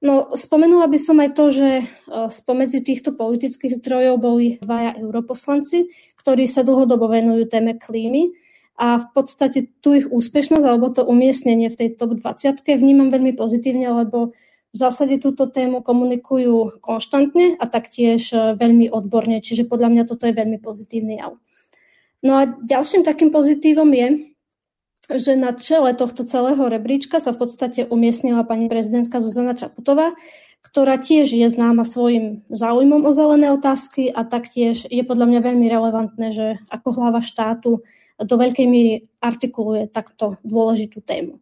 No, 0.00 0.32
spomenula 0.32 0.88
by 0.88 0.96
som 0.96 1.20
aj 1.20 1.30
to, 1.36 1.44
že 1.52 1.68
e, 1.76 1.84
spomedzi 2.32 2.80
týchto 2.80 3.12
politických 3.12 3.84
zdrojov 3.84 4.16
boli 4.16 4.56
dvaja 4.56 4.96
europoslanci, 4.96 5.92
ktorí 6.16 6.48
sa 6.48 6.64
dlhodobo 6.64 7.04
venujú 7.04 7.44
téme 7.52 7.76
klímy 7.76 8.32
a 8.80 8.96
v 8.96 9.06
podstate 9.12 9.68
tu 9.84 9.92
ich 9.92 10.08
úspešnosť 10.08 10.64
alebo 10.64 10.88
to 10.88 11.04
umiestnenie 11.04 11.68
v 11.68 11.76
tej 11.84 11.88
top 12.00 12.16
20 12.16 12.64
vnímam 12.80 13.12
veľmi 13.12 13.36
pozitívne, 13.36 13.92
lebo 13.92 14.32
v 14.70 14.76
zásade 14.78 15.18
túto 15.18 15.50
tému 15.50 15.82
komunikujú 15.82 16.78
konštantne 16.78 17.58
a 17.58 17.64
taktiež 17.66 18.30
e, 18.30 18.54
veľmi 18.54 18.86
odborne, 18.86 19.42
čiže 19.42 19.66
podľa 19.66 19.88
mňa 19.90 20.02
toto 20.06 20.30
je 20.30 20.34
veľmi 20.34 20.62
pozitívny 20.62 21.18
jav. 21.18 21.34
No 22.22 22.32
a 22.38 22.46
ďalším 22.46 23.02
takým 23.02 23.34
pozitívom 23.34 23.90
je, 23.90 24.30
že 25.10 25.34
na 25.34 25.50
čele 25.58 25.90
tohto 25.98 26.22
celého 26.22 26.60
rebríčka 26.70 27.18
sa 27.18 27.34
v 27.34 27.42
podstate 27.42 27.82
umiestnila 27.90 28.46
pani 28.46 28.70
prezidentka 28.70 29.18
Zuzana 29.18 29.58
Čaputová, 29.58 30.14
ktorá 30.62 31.02
tiež 31.02 31.34
je 31.34 31.46
známa 31.50 31.82
svojim 31.82 32.46
záujmom 32.52 33.02
o 33.02 33.10
zelené 33.10 33.50
otázky 33.50 34.12
a 34.12 34.22
taktiež 34.22 34.86
je 34.86 35.02
podľa 35.02 35.26
mňa 35.26 35.40
veľmi 35.42 35.66
relevantné, 35.66 36.26
že 36.30 36.46
ako 36.70 37.00
hlava 37.00 37.18
štátu 37.24 37.82
do 38.20 38.34
veľkej 38.36 38.66
míry 38.68 39.08
artikuluje 39.18 39.88
takto 39.88 40.36
dôležitú 40.46 41.00
tému. 41.02 41.40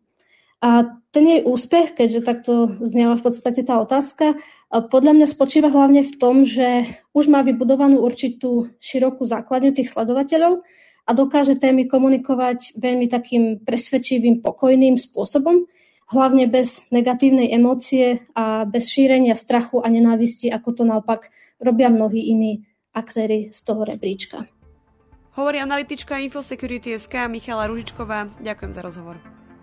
A 0.59 0.99
ten 1.14 1.25
jej 1.25 1.40
úspech, 1.47 1.94
keďže 1.94 2.27
takto 2.27 2.53
znela 2.83 3.14
v 3.14 3.31
podstate 3.31 3.62
tá 3.62 3.79
otázka, 3.79 4.37
podľa 4.71 5.12
mňa 5.14 5.27
spočíva 5.31 5.71
hlavne 5.71 6.03
v 6.03 6.12
tom, 6.18 6.42
že 6.42 6.99
už 7.14 7.31
má 7.31 7.47
vybudovanú 7.47 8.03
určitú 8.03 8.75
širokú 8.83 9.23
základňu 9.23 9.71
tých 9.71 9.88
sledovateľov 9.88 10.66
a 11.09 11.11
dokáže 11.14 11.57
témy 11.57 11.87
komunikovať 11.87 12.75
veľmi 12.77 13.07
takým 13.07 13.62
presvedčivým, 13.62 14.42
pokojným 14.42 14.99
spôsobom, 14.99 15.64
hlavne 16.11 16.51
bez 16.51 16.90
negatívnej 16.90 17.55
emócie 17.55 18.27
a 18.35 18.66
bez 18.66 18.90
šírenia 18.90 19.38
strachu 19.38 19.79
a 19.81 19.88
nenávisti, 19.88 20.51
ako 20.51 20.68
to 20.75 20.83
naopak 20.85 21.31
robia 21.62 21.88
mnohí 21.88 22.35
iní 22.35 22.66
aktéry 22.92 23.55
z 23.55 23.61
toho 23.62 23.87
rebríčka. 23.87 24.51
Hovorí 25.38 25.62
analytička 25.62 26.18
Infosecurity 26.18 26.99
SK 26.99 27.31
Michala 27.31 27.71
Ružičková. 27.71 28.27
Ďakujem 28.42 28.73
za 28.75 28.83
rozhovor. 28.83 29.38